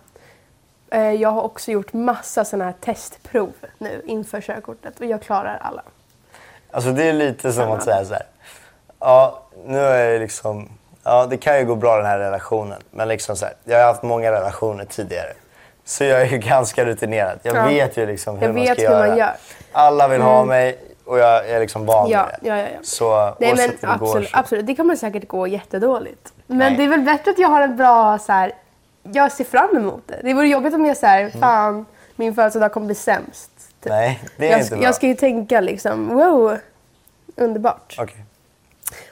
Eh, 0.90 1.12
Jag 1.12 1.28
har 1.28 1.42
också 1.42 1.70
gjort 1.70 1.92
massa 1.92 2.44
sådana 2.44 2.64
här 2.64 2.74
testprov 2.80 3.52
nu 3.78 4.02
inför 4.06 4.40
körkortet 4.40 5.00
och 5.00 5.06
jag 5.06 5.22
klarar 5.22 5.58
alla. 5.62 5.82
Alltså 6.70 6.92
det 6.92 7.04
är 7.04 7.12
lite 7.12 7.52
som 7.52 7.70
att 7.70 7.84
säga 7.84 8.04
så 8.04 8.12
här, 8.14 8.26
ja, 9.00 9.42
nu 9.66 9.78
är 9.78 10.12
det 10.12 10.18
liksom, 10.18 10.68
ja, 11.06 11.26
det 11.26 11.36
kan 11.36 11.58
ju 11.58 11.64
gå 11.64 11.74
bra 11.74 11.96
den 11.96 12.06
här 12.06 12.18
relationen. 12.18 12.78
Men 12.90 13.08
liksom 13.08 13.36
så 13.36 13.44
här, 13.44 13.54
jag 13.64 13.78
har 13.78 13.84
haft 13.86 14.02
många 14.02 14.32
relationer 14.32 14.84
tidigare. 14.84 15.32
Så 15.84 16.04
jag 16.04 16.20
är 16.20 16.26
ju 16.26 16.38
ganska 16.52 16.84
rutinerad. 16.84 17.38
Jag 17.42 17.56
Ja. 17.56 17.64
vet 17.66 17.96
ju 17.96 18.06
liksom 18.06 18.38
hur 18.38 18.46
Jag 18.46 18.54
man 18.54 18.64
vet 18.64 18.78
ska 18.80 18.88
hur 18.88 18.96
man 18.96 19.06
göra. 19.06 19.16
gör. 19.18 19.24
Mm. 19.26 19.36
Alla 19.72 20.08
vill 20.08 20.20
ha 20.22 20.44
mig 20.44 20.78
och 21.04 21.18
jag 21.18 21.48
är 21.48 21.60
liksom 21.60 21.86
van 21.86 22.10
Ja, 22.10 22.26
vid 22.42 22.50
det. 22.52 22.56
ja, 22.56 22.62
ja, 22.62 22.68
ja. 22.74 22.78
Så 22.82 23.34
Nej 23.40 23.54
men 23.56 23.70
det 23.80 23.86
går 23.86 23.92
absolut, 23.92 24.28
så... 24.30 24.38
absolut, 24.38 24.66
det 24.66 24.74
kommer 24.76 24.96
säkert 24.96 25.28
gå 25.28 25.46
jättedåligt. 25.46 26.32
Men 26.46 26.58
Nej. 26.58 26.76
det 26.76 26.84
är 26.84 26.88
väl 26.88 27.00
bättre 27.00 27.30
att 27.30 27.38
jag 27.38 27.48
har 27.48 27.60
en 27.60 27.76
bra 27.76 28.18
så 28.18 28.32
här, 28.32 28.52
jag 29.02 29.32
ser 29.32 29.44
fram 29.44 29.76
emot 29.76 30.02
det. 30.06 30.20
Det 30.22 30.34
vore 30.34 30.48
jobbigt 30.48 30.74
om 30.74 30.86
jag 30.86 30.96
säger 30.96 31.30
fan 31.30 31.86
min 32.16 32.34
födelsedag 32.34 32.72
kommer 32.72 32.86
bli 32.86 32.94
sämst. 32.94 33.50
Typ. 33.82 33.90
Nej, 33.92 34.20
det 34.36 34.46
är 34.46 34.50
jag, 34.50 34.60
inte 34.60 34.74
bra. 34.74 34.84
jag 34.84 34.94
ska 34.94 35.06
ju 35.06 35.14
tänka 35.14 35.60
liksom, 35.60 36.08
wow, 36.08 36.56
underbart. 37.36 37.96
Okej. 37.98 38.24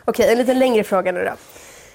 Okej, 0.04 0.32
en 0.32 0.38
lite 0.38 0.54
längre 0.54 0.84
fråga 0.84 1.12
nu 1.12 1.24
då. 1.24 1.32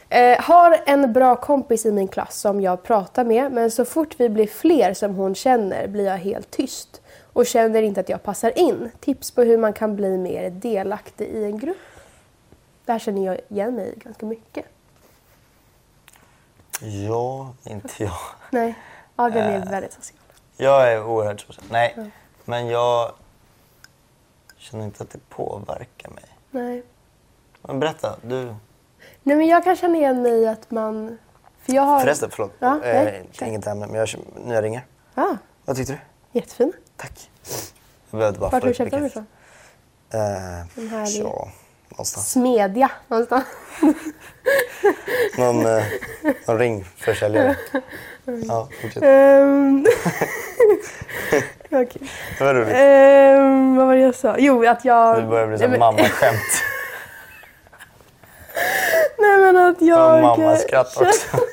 Eh, 0.10 0.42
har 0.42 0.80
en 0.86 1.14
bra 1.14 1.36
kompis 1.36 1.86
i 1.86 1.92
min 1.92 2.08
klass 2.08 2.40
som 2.40 2.62
jag 2.62 2.84
pratar 2.84 3.24
med 3.24 3.52
men 3.52 3.72
så 3.72 3.86
fort 3.86 4.16
vi 4.20 4.30
blir 4.30 4.48
fler 4.48 4.94
som 4.94 5.16
hon 5.16 5.36
känner 5.36 5.88
blir 5.88 6.06
jag 6.06 6.18
helt 6.18 6.52
tyst 6.52 7.02
och 7.34 7.46
känner 7.46 7.82
inte 7.82 8.00
att 8.02 8.10
jag 8.10 8.24
passar 8.24 8.60
in. 8.60 8.92
Tips 9.00 9.32
på 9.32 9.42
hur 9.42 9.58
man 9.58 9.74
kan 9.74 9.96
bli 9.96 10.18
mer 10.18 10.50
delaktig 10.50 11.28
i 11.28 11.44
en 11.44 11.60
grupp. 11.60 11.78
Där 12.86 13.00
känner 13.00 13.26
jag 13.26 13.40
igen 13.50 13.76
mig 13.76 13.94
i 13.96 14.00
ganska 14.00 14.26
mycket. 14.26 14.66
Ja, 16.82 17.54
inte 17.64 18.04
jag. 18.04 18.12
Nej, 18.52 18.76
Adrian 19.16 19.48
är 19.48 19.58
Eh. 19.66 19.72
väldigt 19.72 19.94
social. 19.94 20.20
Jag 20.58 20.94
är 20.94 21.04
oerhört 21.04 21.42
social. 21.42 21.66
Nej, 21.72 22.12
men 22.46 22.68
jag 22.68 23.12
känner 24.58 24.84
inte 24.86 25.04
att 25.04 25.10
det 25.10 25.30
påverkar 25.30 26.10
mig. 26.10 26.24
Nej. 26.52 26.84
Men 27.62 27.80
berätta, 27.80 28.16
du. 28.22 28.56
Nej 29.30 29.38
men 29.38 29.48
jag 29.48 29.64
kan 29.64 29.76
känna 29.76 29.98
igen 29.98 30.22
mig 30.22 30.32
i 30.32 30.48
att 30.48 30.72
man... 30.72 31.18
För 31.66 31.74
jag 31.74 31.82
har... 31.82 32.00
Förresten, 32.00 32.30
förlåt. 32.32 32.54
Ja, 32.60 32.84
eh, 32.84 33.14
inget 33.48 33.68
ämne, 33.68 33.88
men 33.88 33.96
jag, 33.96 34.10
nu 34.46 34.54
jag 34.54 34.64
ringer. 34.64 34.86
Ah, 35.16 35.36
Vad 35.66 35.76
tyckte 35.76 35.94
du? 35.94 36.40
jättefin. 36.40 36.74
Tack. 36.98 37.30
Jag 38.12 38.20
behövde 38.20 38.40
bara 38.40 38.50
Vart 38.50 38.64
har 38.64 38.70
du 38.70 38.74
köpt 38.74 38.92
mycket. 38.94 39.08
ifrån? 39.08 39.26
Eh, 40.14 40.20
Den 40.76 40.88
härliga. 40.90 41.24
ja, 41.24 41.48
någonstans. 41.90 42.32
Smedja 42.32 42.92
någonstans. 43.08 43.44
Någon, 45.38 45.66
eh, 45.66 45.84
någon 46.48 46.60
ringförsäljare. 46.60 47.56
Ja, 48.48 48.68
fortsätt. 48.82 49.04
Ehm. 49.06 49.86
Okej. 51.72 52.02
Det 52.38 52.44
var 52.44 52.54
roligt. 52.54 52.74
Ehm, 52.76 53.76
vad 53.76 53.88
var 53.88 53.96
det 53.96 54.02
jag 54.02 54.16
sa? 54.16 54.36
Jo, 54.40 54.66
att 54.68 54.86
jag... 54.86 55.24
Nu 55.24 55.28
börjar 55.30 55.48
bli 55.48 55.58
som 55.58 55.80
mammaskämt. 55.80 56.64
Nej 59.20 59.40
men 59.40 59.58
att 59.58 59.82
jag... 59.82 60.22
mammaskratt 60.22 60.98
också. 60.98 61.38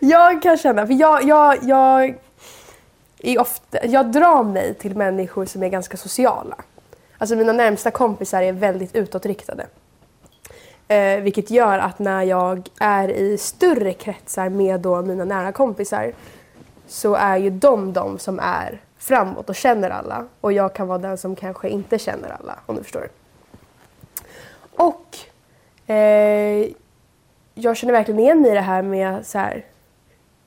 Jag 0.00 0.42
kan 0.42 0.56
känna, 0.56 0.86
för 0.86 0.94
jag, 0.94 1.24
jag, 1.24 1.58
jag, 1.62 2.14
är 3.18 3.40
ofta, 3.40 3.86
jag 3.86 4.12
drar 4.12 4.42
mig 4.42 4.74
till 4.74 4.96
människor 4.96 5.46
som 5.46 5.62
är 5.62 5.68
ganska 5.68 5.96
sociala. 5.96 6.56
Alltså 7.18 7.36
mina 7.36 7.52
närmsta 7.52 7.90
kompisar 7.90 8.42
är 8.42 8.52
väldigt 8.52 8.96
utåtriktade. 8.96 9.66
Eh, 10.88 11.20
vilket 11.20 11.50
gör 11.50 11.78
att 11.78 11.98
när 11.98 12.22
jag 12.22 12.68
är 12.80 13.08
i 13.08 13.38
större 13.38 13.92
kretsar 13.92 14.48
med 14.48 14.80
då 14.80 15.02
mina 15.02 15.24
nära 15.24 15.52
kompisar 15.52 16.12
så 16.86 17.14
är 17.14 17.36
ju 17.36 17.50
de 17.50 17.92
de 17.92 18.18
som 18.18 18.40
är 18.40 18.80
framåt 18.98 19.48
och 19.48 19.56
känner 19.56 19.90
alla. 19.90 20.26
Och 20.40 20.52
jag 20.52 20.74
kan 20.74 20.88
vara 20.88 20.98
den 20.98 21.18
som 21.18 21.36
kanske 21.36 21.68
inte 21.68 21.98
känner 21.98 22.36
alla, 22.40 22.58
om 22.66 22.76
du 22.76 22.82
förstår. 22.82 23.08
Och 24.76 25.18
eh, 25.96 26.68
jag 27.54 27.76
känner 27.76 27.92
verkligen 27.92 28.20
igen 28.20 28.40
mig 28.42 28.50
i 28.50 28.54
det 28.54 28.60
här 28.60 28.82
med 28.82 29.26
så 29.26 29.38
här, 29.38 29.64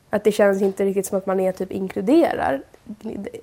att 0.09 0.23
det 0.23 0.31
känns 0.31 0.61
inte 0.61 0.85
riktigt 0.85 1.05
som 1.05 1.17
att 1.17 1.25
man 1.25 1.39
är 1.39 1.51
typ 1.51 1.71
inkluderad. 1.71 2.61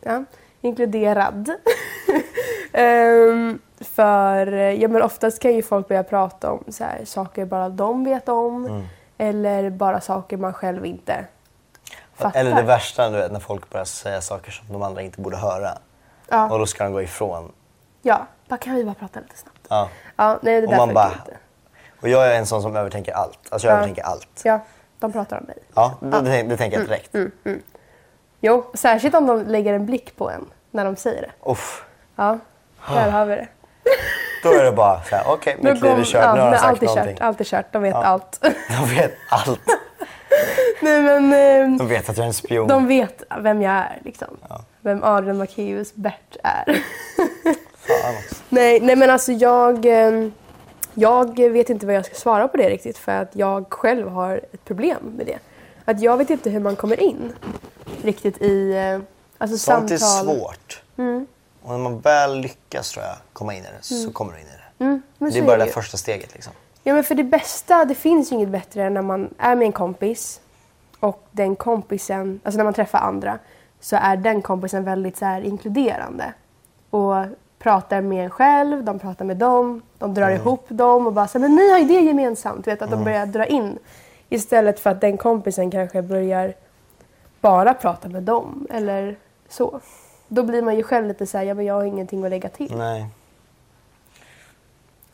Ja, 0.03 0.25
inkluderad. 0.61 1.51
Ehm, 2.73 3.59
för 3.81 4.47
ja, 4.53 4.89
men 4.89 5.03
oftast 5.03 5.39
kan 5.43 5.55
ju 5.55 5.63
folk 5.63 5.89
börja 5.89 6.03
prata 6.03 6.53
om 6.53 6.65
så 6.69 6.85
här, 6.85 7.05
saker 7.05 7.45
bara 7.45 7.69
de 7.69 8.05
vet 8.05 8.29
om 8.29 8.67
Mm. 8.67 8.83
eller 9.19 9.71
bara 9.71 10.01
saker 10.01 10.37
man 10.37 10.53
själv 10.53 10.87
inte 10.87 11.25
fattar. 12.15 12.41
Eller 12.41 12.55
det 12.55 12.63
värsta, 12.63 13.11
du 13.11 13.17
vet, 13.17 13.33
när 13.33 13.41
folk 13.41 13.71
börjar 13.71 13.85
säga 13.85 14.21
saker 14.21 14.51
som 14.51 14.67
de 14.73 14.83
andra 14.83 15.03
inte 15.03 15.21
borde 15.21 15.37
höra. 15.37 15.73
Och 15.73 15.79
Ja, 16.29 16.49
då 16.59 16.67
ska 16.67 16.85
de 16.85 16.93
gå 16.93 17.03
ifrån. 17.03 17.53
ja. 18.03 18.27
Bara, 18.49 18.57
kan 18.57 18.75
vi 18.75 18.85
bara 18.85 18.95
prata 18.95 19.21
lite 19.21 19.37
snabbt? 19.39 19.67
Ja. 19.69 19.89
Ja, 20.17 20.39
nej, 20.43 20.61
det 20.61 20.67
Och 20.67 20.71
där 20.73 20.79
man 20.79 20.95
bara- 20.95 21.13
inte. 21.13 21.37
Och 22.03 22.09
jag 22.09 22.27
är 22.27 22.39
en 22.39 22.47
sån 22.47 22.63
som 22.63 22.77
övertänker 22.77 23.13
allt. 23.13 23.39
Alltså 23.51 23.69
jag 23.69 23.73
Ja. 23.75 23.77
övertänker 23.77 24.03
allt. 24.03 24.41
Ja, 24.45 24.61
de 24.99 25.13
pratar 25.13 25.39
om 25.39 25.45
mig. 25.45 25.57
Ja, 25.75 25.95
det, 26.01 26.21
det, 26.21 26.43
det 26.43 26.57
tänker 26.57 26.79
jag 26.79 26.87
direkt. 26.89 27.15
Mm. 27.15 27.63
Jo, 28.41 28.65
särskilt 28.75 29.15
om 29.15 29.27
de 29.27 29.43
lägger 29.43 29.75
en 29.75 29.87
blick 29.87 30.17
på 30.17 30.31
en 30.31 30.45
när 30.71 30.85
de 30.85 30.97
säger 30.97 31.23
det. 31.23 31.51
Uff. 31.51 31.85
Ja, 32.17 32.39
där 32.89 33.11
har 33.11 33.27
vi 33.27 33.35
det. 33.35 33.49
Då 34.43 34.53
är 34.53 34.65
det 34.65 34.73
bara 34.73 35.03
så 35.03 35.17
här, 35.17 35.25
okej, 35.29 35.57
Då 35.63 35.73
mitt 35.73 35.83
liv 35.83 35.93
är 35.93 36.05
kört. 36.05 36.25
ja, 36.25 36.35
nu 36.35 36.41
har 36.41 36.51
de 36.51 36.57
sagt 36.59 36.69
allt 36.69 36.83
är 36.83 36.87
någonting. 36.87 37.15
kört, 37.17 37.23
allt 37.23 37.41
är 37.41 37.45
kört. 37.45 37.73
De 37.73 37.83
vet 37.83 37.93
Ja. 37.95 38.05
allt. 38.05 38.41
De 38.69 38.95
vet 38.95 39.13
allt. 39.31 39.61
Nej 40.81 41.01
men 41.03 41.33
eh, 41.73 41.79
De 41.79 41.89
vet 41.89 42.09
att 42.09 42.17
jag 42.17 42.25
är 42.25 42.29
en 42.29 42.35
spion. 42.35 42.69
de 42.69 42.87
vet 42.87 43.23
vem 43.41 43.63
jag 43.63 43.73
är 43.75 43.99
liksom. 44.05 44.37
Ja. 44.49 44.61
Vem 44.81 45.03
Adrian 45.05 45.37
Macéus 45.39 45.95
Bert 45.95 46.37
är. 46.43 46.65
Fan 47.87 48.15
också. 48.19 48.35
nej, 48.49 48.81
nej 48.81 48.97
men 48.97 49.11
alltså 49.11 49.33
jag, 49.33 49.87
eh, 49.87 50.29
jag 50.95 51.39
vet 51.39 51.71
inte 51.71 51.87
vad 51.87 51.95
jag 51.95 52.05
ska 52.07 52.15
svara 52.15 52.49
på 52.49 52.57
det 52.57 52.71
riktigt 52.71 52.99
för 52.99 53.13
att 53.13 53.37
jag 53.37 53.65
själv 53.73 54.09
har 54.09 54.37
ett 54.53 54.65
problem 54.65 55.13
med 55.17 55.27
det. 55.27 55.39
Att 55.85 56.01
jag 56.01 56.17
vet 56.17 56.31
inte 56.31 56.51
hur 56.51 56.61
man 56.61 56.77
kommer 56.77 57.01
in 57.01 57.33
riktigt 58.03 58.43
i 58.43 58.73
eh, 58.73 59.01
alltså 59.39 59.59
Sånt 59.59 59.91
är 59.91 59.97
samtal. 59.97 60.37
svårt. 60.37 60.83
Mm. 60.97 61.27
Och 61.63 61.71
när 61.71 61.79
man 61.79 62.01
väl 62.01 62.39
lyckas 62.41 62.91
tror 62.93 63.05
jag 63.05 63.17
komma 63.33 63.55
in 63.55 63.63
i 63.65 63.67
det 63.79 63.83
så 63.85 64.13
kommer 64.13 64.33
du 64.33 64.39
in 64.41 64.47
i 64.47 64.49
det. 64.51 64.85
Mm, 64.85 65.03
Det 65.19 65.39
är 65.39 65.43
bara 65.47 65.57
det 65.57 65.65
ju. 65.67 65.71
första 65.73 65.97
steget 65.97 66.33
liksom. 66.35 66.53
Ja 66.83 66.95
men 66.95 67.05
för 67.05 67.15
det 67.15 67.25
bästa, 67.25 67.85
det 67.85 67.95
finns 67.95 68.33
ju 68.33 68.37
inget 68.37 68.49
bättre 68.49 68.85
än 68.85 68.95
när 68.95 69.03
man 69.03 69.35
är 69.39 69.55
med 69.57 69.67
en 69.67 69.73
kompis 69.73 70.41
och 71.01 71.27
den 71.31 71.57
kompisen, 71.57 72.41
alltså 72.45 72.57
när 72.57 72.65
man 72.65 72.75
träffar 72.75 72.99
andra, 72.99 73.39
så 73.81 73.97
är 73.97 74.17
den 74.17 74.43
kompisen 74.43 74.85
väldigt 74.85 75.17
så 75.17 75.41
inkluderande. 75.45 76.33
och 76.91 77.15
pratar 77.63 78.01
med 78.01 78.25
en 78.25 78.31
själv, 78.31 78.85
de 78.85 78.99
pratar 78.99 79.25
med 79.25 79.37
dem, 79.37 79.83
de 79.99 80.15
drar 80.15 80.31
ihop 80.31 80.65
dem 80.69 81.07
och 81.07 81.13
bara 81.13 81.29
så 81.29 81.39
men 81.39 81.55
ni 81.57 81.71
har 81.71 81.79
ju 81.79 81.85
det 81.85 82.01
gemensamt. 82.01 82.67
Vet, 82.67 82.83
att 82.83 82.91
de 82.91 83.05
börjar 83.05 83.27
dra 83.27 83.47
in. 83.47 83.79
Istället 84.29 84.81
för 84.81 84.91
att 84.91 85.01
den 85.01 85.17
kompisen 85.17 85.71
kanske 85.71 86.03
börjar 86.03 86.55
bara 87.41 87.75
prata 87.75 88.09
med 88.09 88.23
dem 88.23 88.67
eller 88.71 89.17
så. 89.49 89.81
Då 90.29 90.43
blir 90.43 90.63
man 90.63 90.77
ju 90.77 90.83
själv 90.83 91.07
lite 91.09 91.27
så 91.27 91.39
här, 91.39 91.45
ja 91.45 91.55
men 91.55 91.65
jag 91.65 91.75
har 91.75 91.85
ingenting 91.85 92.25
att 92.25 92.31
lägga 92.31 92.49
till. 92.49 92.77
Nej, 92.77 93.07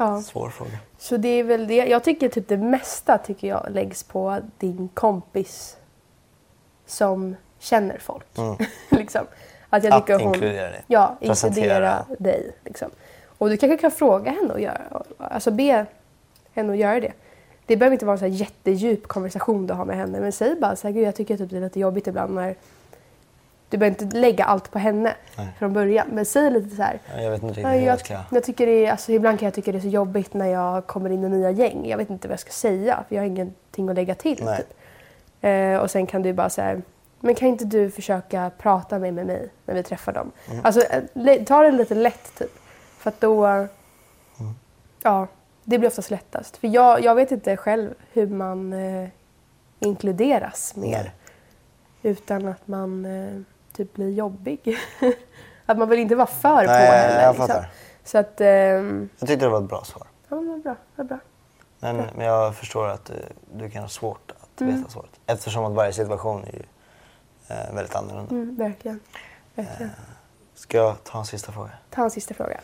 Ja. 0.00 0.22
svår 0.22 0.50
fråga. 0.50 0.78
Så 0.98 1.16
det 1.16 1.28
är 1.28 1.44
väl 1.44 1.66
det. 1.66 1.74
Jag 1.87 2.04
tycker 2.04 2.28
typ 2.28 2.48
det 2.48 2.56
mesta 2.56 3.18
tycker 3.18 3.48
jag 3.48 3.66
läggs 3.70 4.02
på 4.02 4.38
din 4.58 4.88
kompis 4.94 5.76
som 6.87 7.37
känner 7.58 7.98
folk. 7.98 8.26
liksom. 8.90 9.26
Att 9.70 9.85
jag 9.85 9.92
Mm. 9.92 9.98
Att 9.98 10.07
tycker 10.07 10.18
hon, 10.24 10.35
inkludera 10.35 10.70
dig. 10.70 10.83
Ja, 10.87 11.16
inkludera 11.20 12.04
dig. 12.18 12.52
Liksom. 12.64 12.90
Och 13.38 13.48
du 13.48 13.57
kanske 13.57 13.76
kan 13.78 13.90
fråga 13.90 14.31
henne 14.31 14.54
att 14.54 14.61
göra, 14.61 14.81
alltså 15.18 15.50
be 15.50 15.87
henne 16.54 16.72
att 16.72 16.78
göra 16.78 17.00
det. 17.00 17.12
Det 17.66 17.76
behöver 17.76 17.92
inte 17.94 18.07
vara 18.07 18.14
en 18.14 18.18
så 18.18 18.24
här 18.24 18.33
jättedjup 18.33 19.09
konversation 19.09 19.66
du 19.66 19.74
har 19.74 19.85
med 19.85 19.96
henne. 19.96 20.20
Men 20.20 20.33
säg 20.33 20.54
bara 20.54 20.76
så 20.76 20.87
här, 20.87 20.94
Gud, 20.94 21.07
jag 21.07 21.14
tycker 21.14 21.37
typ 21.37 21.50
det 21.50 21.57
är 21.57 21.61
lite 21.61 21.81
jobbigt 21.81 22.07
ibland 22.07 22.35
när 22.35 22.54
du 23.70 23.76
behöver 23.78 24.02
inte 24.02 24.16
lägga 24.16 24.44
allt 24.44 24.70
på 24.70 24.78
henne 24.78 25.14
Nej. 25.37 25.48
från 25.59 25.72
början. 25.72 26.07
Men 26.12 26.24
säg 26.26 26.50
lite 26.50 26.76
så 26.76 26.83
här. 26.83 26.98
Ja, 27.16 27.22
Jag 27.22 27.31
vet 27.31 27.42
inte 27.42 27.61
riktigt 27.61 27.74
hur 27.74 27.87
jag 27.87 28.00
ska... 28.00 28.18
jag 28.31 28.44
tycker 28.44 28.66
det 28.66 28.87
är, 28.87 28.90
alltså, 28.90 29.12
ibland 29.12 29.38
kan 29.38 29.46
jag 29.46 29.54
tycka 29.54 29.72
det 29.72 29.78
är 29.78 29.83
så 29.83 29.88
jobbigt 29.88 30.35
när 30.35 30.46
jag 30.46 30.87
kommer 30.87 31.11
in 31.11 31.24
i 31.24 31.28
nya 31.28 31.50
gäng. 31.50 31.88
Jag 31.88 31.98
vet 31.98 32.11
inte 32.11 32.28
vad 32.28 32.33
jag 32.33 32.40
ska 32.40 32.50
säga 32.50 33.04
för 33.09 33.14
jag 33.14 33.22
har 33.22 33.26
ingenting 33.26 33.88
att 33.88 33.94
lägga 33.94 34.14
till. 34.14 34.37
Typ. 34.37 34.76
Eh, 35.40 35.76
och 35.76 35.90
sen 35.90 36.07
kan 36.07 36.22
du 36.22 36.33
bara 36.33 36.50
säga, 36.50 36.81
men 37.20 37.35
kan 37.35 37.48
inte 37.48 37.64
du 37.64 37.90
försöka 37.90 38.50
prata 38.59 38.98
med, 38.98 39.14
med 39.14 39.26
mig 39.26 39.48
när 39.66 39.74
vi 39.74 39.83
träffar 39.83 40.12
dem? 40.12 40.33
Mm. 40.50 40.64
Alltså 40.64 40.81
eh, 40.81 41.44
ta 41.44 41.62
det 41.62 41.70
lite 41.70 41.94
lätt 41.94 42.35
typ. 42.38 42.59
För 42.98 43.09
att 43.11 43.20
då, 43.20 43.46
Mm. 43.46 44.54
ja, 45.02 45.26
det 45.64 45.78
blir 45.78 45.88
oftast 45.88 46.11
lättast. 46.11 46.57
För 46.57 46.68
jag, 46.68 47.04
jag 47.04 47.14
vet 47.14 47.33
inte 47.33 47.57
själv 47.57 47.94
hur 48.12 48.26
man 48.26 48.72
eh, 48.72 49.09
inkluderas 49.81 50.76
mer. 50.76 51.12
Utan 52.02 52.48
att 52.48 52.68
man 52.68 53.04
eh, 53.07 53.40
typ 53.76 53.94
blir 53.94 54.11
jobbig. 54.11 54.76
att 55.66 55.78
man 55.78 55.88
vill 55.88 55.98
inte 55.98 56.14
vara 56.14 56.26
för 56.26 56.64
på 56.64 56.70
Nej, 56.72 56.87
heller. 56.87 57.22
jag 57.22 57.38
liksom. 57.38 57.64
Så 58.04 58.18
att, 58.18 58.40
ehm, 58.40 59.09
Jag 59.18 59.28
tyckte 59.28 59.44
det 59.46 59.50
var 59.50 59.59
ett 59.62 59.68
bra 59.68 59.85
svar. 59.85 60.07
ja 60.28 60.37
men 60.37 60.48
vad 60.48 60.61
bra, 60.62 60.76
vad 60.96 61.07
bra. 61.07 61.18
Men, 61.81 61.96
men 62.16 62.26
jag 62.26 62.54
förstår 62.57 62.88
att 62.88 63.04
du, 63.04 63.14
du 63.52 63.70
kan 63.70 63.83
ha 63.83 63.88
svårt 63.88 64.31
att 64.40 64.61
Mm. 64.61 64.76
veta 64.76 64.90
svaret. 64.90 65.11
Eftersom 65.26 65.64
att 65.64 65.72
varje 65.72 65.92
situation 65.92 66.44
är 66.44 66.52
ju 66.52 66.62
eh, 67.48 67.74
väldigt 67.74 67.94
annorlunda. 67.94 68.34
Mm, 68.34 68.56
verkligen. 68.56 69.00
verkligen. 69.54 69.90
Ska 70.54 70.76
jag 70.76 71.04
ta 71.04 71.18
en 71.18 71.24
sista 71.24 71.52
fråga? 71.52 71.70
Ta 71.90 72.02
en 72.04 72.11
sista 72.11 72.34
fråga. 72.34 72.61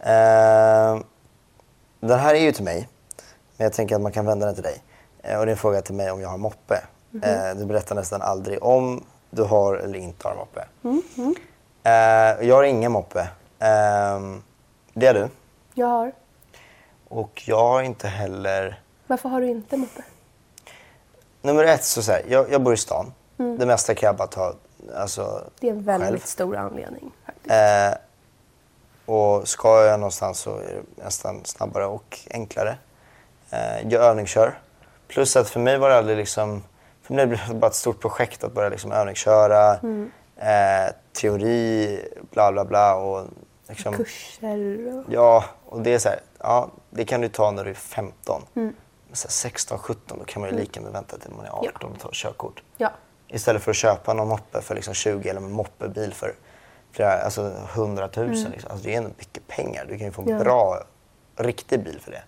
Eh, 0.00 1.00
den 2.00 2.18
här 2.18 2.34
är 2.34 2.40
ju 2.40 2.52
till 2.52 2.64
mig, 2.64 2.88
men 3.56 3.64
jag 3.64 3.72
tänker 3.72 3.94
att 3.94 4.00
man 4.02 4.12
kan 4.12 4.26
vända 4.26 4.46
den 4.46 4.54
till 4.54 4.64
dig. 4.64 4.82
Eh, 5.22 5.38
och 5.38 5.46
det 5.46 5.50
är 5.50 5.52
en 5.52 5.58
fråga 5.58 5.82
till 5.82 5.94
mig 5.94 6.10
om 6.10 6.20
jag 6.20 6.28
har 6.28 6.38
moppe. 6.38 6.80
Mhm. 7.10 7.22
Eh, 7.22 7.54
du 7.54 7.64
berättar 7.66 7.94
nästan 7.94 8.22
aldrig 8.22 8.62
om 8.62 9.04
du 9.30 9.42
har 9.42 9.74
eller 9.76 9.98
inte 9.98 10.28
har 10.28 10.34
moppe. 10.34 10.64
Mm, 10.84 11.34
Eh, 11.82 12.48
jag 12.48 12.54
har 12.56 12.62
ingen 12.62 12.92
moppe. 12.92 13.20
Eh, 13.58 14.20
det 14.94 15.06
är 15.06 15.14
du. 15.14 15.28
Jag 15.74 15.86
har. 15.86 16.12
Och 17.08 17.42
jag 17.46 17.58
har 17.58 17.82
inte 17.82 18.08
heller... 18.08 18.82
Varför 19.06 19.28
har 19.28 19.40
du 19.40 19.46
inte 19.48 19.76
moppe? 19.76 20.02
Nummer 21.42 21.64
ett, 21.64 21.84
så, 21.84 22.02
så 22.02 22.12
här, 22.12 22.22
jag, 22.28 22.52
jag 22.52 22.62
bor 22.62 22.74
i 22.74 22.76
stan. 22.76 23.12
Det 23.58 23.66
mesta 23.66 23.94
kan 23.94 24.06
jag 24.06 24.16
bara 24.16 24.28
ta 24.28 24.54
alltså, 24.96 25.44
Det 25.60 25.68
är 25.68 25.72
en 25.72 25.82
väldigt 25.82 26.08
själv. 26.08 26.18
stor 26.18 26.56
anledning. 26.56 27.12
Faktiskt. 27.26 27.50
Eh, 27.50 27.98
och 29.14 29.48
ska 29.48 29.84
jag 29.84 30.00
någonstans 30.00 30.38
så 30.38 30.56
är 30.56 30.82
det 30.96 31.04
nästan 31.04 31.44
snabbare 31.44 31.86
och 31.86 32.18
enklare. 32.30 32.78
Eh, 33.50 33.88
jag 33.88 34.02
övningskör. 34.04 34.58
Plus 35.08 35.36
att 35.36 35.50
för 35.50 35.60
mig 35.60 35.78
var 35.78 35.88
det 35.90 35.98
aldrig 35.98 36.16
liksom... 36.16 36.62
För 37.02 37.14
mig 37.14 37.26
blev 37.26 37.40
det 37.48 37.54
bara 37.54 37.66
ett 37.66 37.74
stort 37.74 38.00
projekt 38.00 38.44
att 38.44 38.52
börja 38.52 38.68
liksom 38.68 38.92
övningsköra. 38.92 39.72
Eh, 40.36 40.94
teori, 41.12 42.00
bla 42.30 42.52
bla 42.52 42.64
bla. 42.64 42.94
Och 42.94 43.26
liksom, 43.68 43.94
Kurser 43.94 44.96
och... 44.98 45.04
Ja, 45.08 45.44
och 45.66 45.80
det 45.80 45.94
är 45.94 45.98
så 45.98 46.08
här, 46.08 46.20
ja, 46.38 46.70
det 46.90 47.04
kan 47.04 47.20
du 47.20 47.28
ta 47.28 47.50
när 47.50 47.64
du 47.64 47.70
är 47.70 47.74
15. 47.74 48.42
Men 48.54 48.74
så 49.12 49.26
här 49.28 49.32
16, 49.32 49.78
17 49.78 50.18
då 50.18 50.24
kan 50.24 50.40
man 50.42 50.50
ju 50.50 50.56
lika 50.56 50.80
med 50.80 50.92
vänta 50.92 51.18
till 51.18 51.30
man 51.36 51.46
är 51.46 51.50
18 51.50 51.92
och 51.92 51.98
ta 52.00 52.08
körkort. 52.12 52.62
Ja. 52.76 52.90
Istället 53.32 53.62
för 53.62 53.70
att 53.70 53.76
köpa 53.76 54.14
någon 54.14 54.28
moppe 54.28 54.60
för 54.62 54.74
liksom 54.74 54.94
20 54.94 55.28
eller 55.28 55.40
en 55.40 55.52
moppebil 55.52 56.12
för 56.14 56.34
flera, 56.92 57.12
alltså 57.12 57.52
100 57.74 58.08
000. 58.16 58.28
Liksom. 58.30 58.52
Alltså 58.52 58.76
det 58.86 58.94
är 58.94 58.98
ändå 58.98 59.10
mycket 59.18 59.46
pengar. 59.48 59.84
Du 59.88 59.98
kan 59.98 60.06
ju 60.06 60.12
få 60.12 60.22
en 60.22 60.28
Ja. 60.28 60.38
bra, 60.38 60.78
riktig 61.36 61.84
bil 61.84 62.00
för 62.00 62.10
det. 62.10 62.22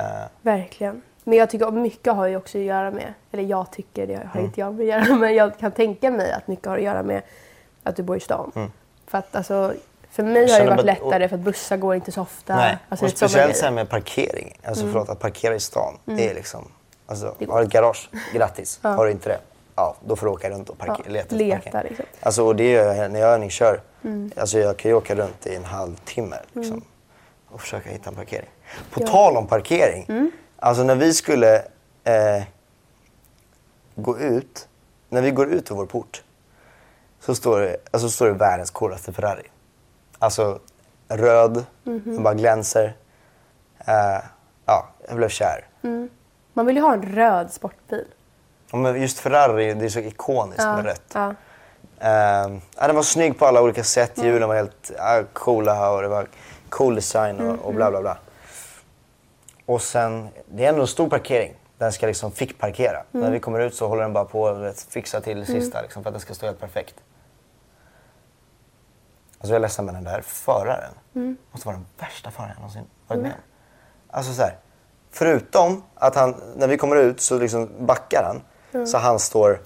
Eh, 0.00 0.26
Verkligen. 0.42 1.02
Men 1.24 1.38
jag 1.38 1.50
tycker 1.50 1.66
att 1.66 1.74
mycket 1.74 2.12
har 2.14 2.26
ju 2.26 2.36
också 2.36 2.58
att 2.58 2.64
göra 2.64 2.90
med, 2.90 3.14
eller 3.32 3.42
jag 3.42 3.70
tycker, 3.72 4.06
det 4.06 4.28
har 4.34 4.40
inte 4.40 4.60
jag 4.60 4.74
med 4.74 4.80
att 4.98 5.06
göra 5.06 5.16
men 5.16 5.34
jag 5.34 5.58
kan 5.58 5.72
tänka 5.72 6.10
mig 6.10 6.32
att 6.32 6.48
mycket 6.48 6.66
har 6.66 6.76
att 6.76 6.82
göra 6.84 7.02
med 7.02 7.22
att 7.82 7.96
du 7.96 8.02
bor 8.02 8.16
i 8.16 8.20
stan. 8.20 8.70
För 9.06 9.18
att 9.18 9.36
alltså, 9.36 9.74
för 10.10 10.22
mig 10.22 10.50
har 10.52 10.60
det 10.60 10.70
varit 10.70 10.84
lättare 10.84 11.28
för 11.28 11.36
att 11.36 11.42
bussar 11.42 11.76
går 11.76 11.94
inte 11.94 12.12
så 12.12 12.20
ofta. 12.22 12.56
nej. 12.56 12.78
Alltså, 12.88 13.06
och 13.06 13.12
speciellt 13.12 13.62
här 13.62 13.70
med 13.70 13.88
parkering. 13.88 14.58
Alltså 14.64 14.86
förlåt, 14.86 15.08
att 15.08 15.18
parkera 15.20 15.54
i 15.54 15.60
stan. 15.60 15.98
Det 16.04 16.30
är 16.30 16.34
liksom, 16.34 16.68
alltså, 17.06 17.34
Det 17.38 17.46
har 17.50 17.58
du 17.60 17.66
ett 17.66 17.72
garage, 17.72 18.10
grattis. 18.34 18.80
Har 18.82 19.06
du 19.06 19.12
inte 19.12 19.28
det, 19.28 19.38
ja 19.78 19.96
då 20.04 20.16
får 20.16 20.26
du 20.26 20.32
åka 20.32 20.50
runt 20.50 20.68
och 20.70 20.78
parker, 20.78 21.02
Ja, 21.06 21.12
leta 21.12 21.36
leta, 21.36 21.82
liksom. 21.82 22.04
Alltså, 22.20 22.44
och 22.46 22.56
det 22.56 22.70
gör 22.70 22.94
jag 22.94 23.10
när 23.10 23.20
jag 23.20 23.28
övningskör. 23.30 23.80
Alltså 24.36 24.58
jag 24.58 24.76
kan 24.76 24.90
ju 24.90 24.94
åka 24.96 25.14
runt 25.14 25.46
i 25.46 25.54
en 25.54 25.64
halvtimme 25.64 26.36
liksom, 26.52 26.82
och 27.48 27.60
försöka 27.60 27.90
hitta 27.90 28.10
en 28.10 28.16
parkering. 28.16 28.48
På 28.90 29.00
Ja. 29.02 29.06
tal 29.06 29.36
om 29.36 29.46
parkering. 29.46 30.30
Alltså 30.56 30.82
när 30.82 30.94
vi 30.94 31.14
skulle 31.14 31.56
eh, 32.04 32.42
gå 33.94 34.18
ut, 34.18 34.68
när 35.08 35.22
vi 35.22 35.30
går 35.30 35.46
ut 35.52 35.70
ur 35.70 35.74
vår 35.74 35.86
port 35.86 36.22
så 37.20 37.34
står 37.34 37.60
det, 37.60 37.76
alltså, 37.90 38.08
står 38.08 38.26
det 38.26 38.32
världens 38.32 38.70
coolaste 38.70 39.12
Ferrari. 39.12 39.46
Alltså 40.18 40.58
röd, 41.08 41.64
den 41.84 42.22
bara 42.22 42.34
glänser. 42.34 42.96
Eh, 43.78 44.24
ja, 44.66 44.88
jag 45.08 45.16
blev 45.16 45.28
kär. 45.28 45.64
Man 46.52 46.66
vill 46.66 46.76
ju 46.76 46.82
ha 46.82 46.92
en 46.92 47.02
röd 47.02 47.52
sportbil. 47.52 48.04
Ja, 48.70 48.78
men 48.78 49.02
just 49.02 49.18
Ferrari, 49.18 49.74
det 49.74 49.84
är 49.84 49.88
så 49.88 49.98
ikoniskt 49.98 50.64
med 50.64 50.84
rött. 50.84 51.14
Ja. 51.14 51.34
Uh, 52.02 52.58
ja, 52.76 52.86
den 52.86 52.96
var 52.96 53.02
snygg 53.02 53.38
på 53.38 53.46
alla 53.46 53.62
olika 53.62 53.84
sätt. 53.84 54.12
Hjulen 54.22 54.48
var 54.48 54.56
helt 54.56 54.90
ja, 54.96 55.22
coola 55.32 55.90
och 55.90 56.02
det 56.02 56.08
var 56.08 56.28
cool 56.68 56.94
design 56.94 57.40
och, 57.40 57.66
och 57.66 57.74
bla 57.74 57.90
bla 57.90 58.00
bla. 58.00 58.18
Och 59.66 59.82
sen, 59.82 60.28
det 60.46 60.64
är 60.64 60.68
ändå 60.68 60.80
en 60.80 60.86
stor 60.86 61.08
parkering. 61.08 61.54
Den 61.78 61.92
ska 61.92 62.06
liksom 62.06 62.32
fick 62.32 62.58
parkera. 62.58 63.02
När 63.10 63.30
vi 63.30 63.40
kommer 63.40 63.60
ut 63.60 63.74
så 63.74 63.88
håller 63.88 64.02
den 64.02 64.12
bara 64.12 64.24
på 64.24 64.48
att 64.48 64.80
fixa 64.80 65.20
till 65.20 65.40
det 65.40 65.46
sista 65.46 65.82
liksom, 65.82 66.02
för 66.02 66.10
att 66.10 66.14
den 66.14 66.20
ska 66.20 66.34
stå 66.34 66.46
helt 66.46 66.60
perfekt. 66.60 66.94
Alltså 69.38 69.52
jag 69.52 69.56
är 69.56 69.60
ledsen 69.60 69.84
men 69.84 69.94
den 69.94 70.04
där 70.04 70.20
föraren 70.20 70.92
måste 71.52 71.66
vara 71.66 71.76
den 71.76 71.86
värsta 71.98 72.30
föraren 72.30 72.50
jag 72.54 72.60
någonsin 72.60 72.84
varit 73.06 73.22
med 73.22 73.32
om. 73.32 73.38
Alltså 74.10 74.32
så 74.32 74.42
här, 74.42 74.56
förutom 75.10 75.82
att 75.94 76.14
han, 76.14 76.34
när 76.56 76.68
vi 76.68 76.76
kommer 76.76 76.96
ut 76.96 77.20
så 77.20 77.38
liksom 77.38 77.70
backar 77.86 78.22
han. 78.24 78.42
Så 78.86 78.98
han 78.98 79.18
står 79.18 79.60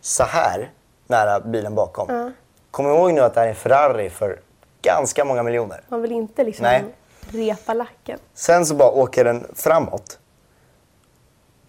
så 0.00 0.22
här 0.22 0.70
nära 1.06 1.40
bilen 1.40 1.74
bakom. 1.74 2.32
Kom 2.70 2.86
ihåg 2.86 3.12
nu 3.14 3.20
att 3.20 3.34
det 3.34 3.40
här 3.40 3.46
är 3.46 3.50
en 3.50 3.56
Ferrari 3.56 4.10
för 4.10 4.40
ganska 4.82 5.24
många 5.24 5.42
miljoner. 5.42 5.80
Man 5.88 6.02
vill 6.02 6.12
inte 6.12 6.44
liksom 6.44 6.62
Nej. 6.62 6.84
repa 7.28 7.74
lacken. 7.74 8.18
Sen 8.34 8.66
så 8.66 8.74
bara 8.74 8.90
åker 8.90 9.24
den 9.24 9.46
framåt. 9.54 10.18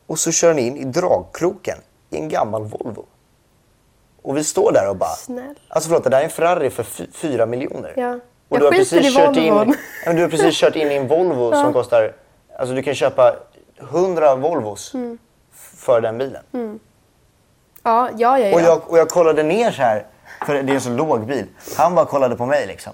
Och 0.07 0.19
så 0.19 0.31
kör 0.31 0.47
den 0.47 0.59
in 0.59 0.77
i 0.77 0.83
dragkroken 0.83 1.77
i 2.09 2.17
en 2.17 2.29
gammal 2.29 2.63
Volvo. 2.63 3.05
Och 4.21 4.37
vi 4.37 4.43
står 4.43 4.71
där 4.71 4.89
och 4.89 4.95
bara... 4.95 5.09
Snäll. 5.09 5.59
Alltså 5.67 5.89
förlåt, 5.89 6.03
det 6.03 6.09
där 6.09 6.19
är 6.19 6.23
en 6.23 6.29
Ferrari 6.29 6.69
för 6.69 6.83
fy- 6.83 7.11
fyra 7.11 7.45
miljoner. 7.45 7.93
Ja. 7.97 8.19
Och 8.49 8.59
du 8.59 8.65
har, 8.65 8.71
precis 8.71 9.15
kört 9.15 9.35
in, 9.37 9.75
ja, 10.05 10.13
du 10.13 10.21
har 10.21 10.29
precis 10.29 10.55
kört 10.59 10.75
in 10.75 10.91
i 10.91 10.95
en 10.95 11.07
Volvo 11.07 11.51
som 11.51 11.73
kostar... 11.73 12.13
Alltså 12.59 12.75
du 12.75 12.83
kan 12.83 12.95
köpa 12.95 13.35
100 13.79 14.35
Volvos 14.35 14.93
Mm. 14.93 15.17
För 15.87 16.01
den 16.01 16.17
bilen. 16.17 16.43
Ja, 16.51 18.09
ja, 18.17 18.39
ja. 18.39 18.39
ja. 18.39 18.55
Och, 18.55 18.61
jag, 18.61 18.81
och 18.91 18.97
jag 18.97 19.09
kollade 19.09 19.43
ner 19.43 19.71
så 19.71 19.81
här, 19.81 20.05
för 20.45 20.53
det 20.53 20.71
är 20.71 20.75
en 20.75 20.81
så 20.81 20.89
låg 20.89 21.25
bil. 21.25 21.45
Han 21.77 21.95
bara 21.95 22.05
kollade 22.05 22.35
på 22.35 22.45
mig 22.45 22.67
liksom. 22.67 22.93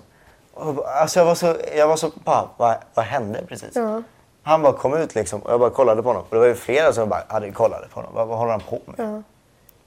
Och, 0.53 0.87
alltså 1.01 1.19
jag 1.19 1.25
var 1.25 1.35
så, 1.35 1.55
jag 1.75 1.87
var 1.87 1.95
så 1.95 2.11
bara, 2.23 2.49
vad, 2.57 2.75
vad 2.93 3.05
hände 3.05 3.39
precis? 3.47 3.75
Ja. 3.75 4.01
Han 4.43 4.61
bara 4.61 4.73
kom 4.73 4.93
ut 4.93 5.15
liksom 5.15 5.41
och 5.41 5.51
jag 5.51 5.59
bara 5.59 5.69
kollade 5.69 6.03
på 6.03 6.09
honom. 6.09 6.23
Och 6.29 6.35
det 6.35 6.39
var 6.39 6.47
ju 6.47 6.55
flera 6.55 6.93
som 6.93 7.09
bara 7.09 7.23
hade 7.27 7.51
kollade 7.51 7.87
på 7.87 7.99
honom. 7.99 8.11
Vad, 8.15 8.27
vad 8.27 8.37
håller 8.37 8.51
han 8.51 8.61
på 8.61 8.79
med? 8.85 9.23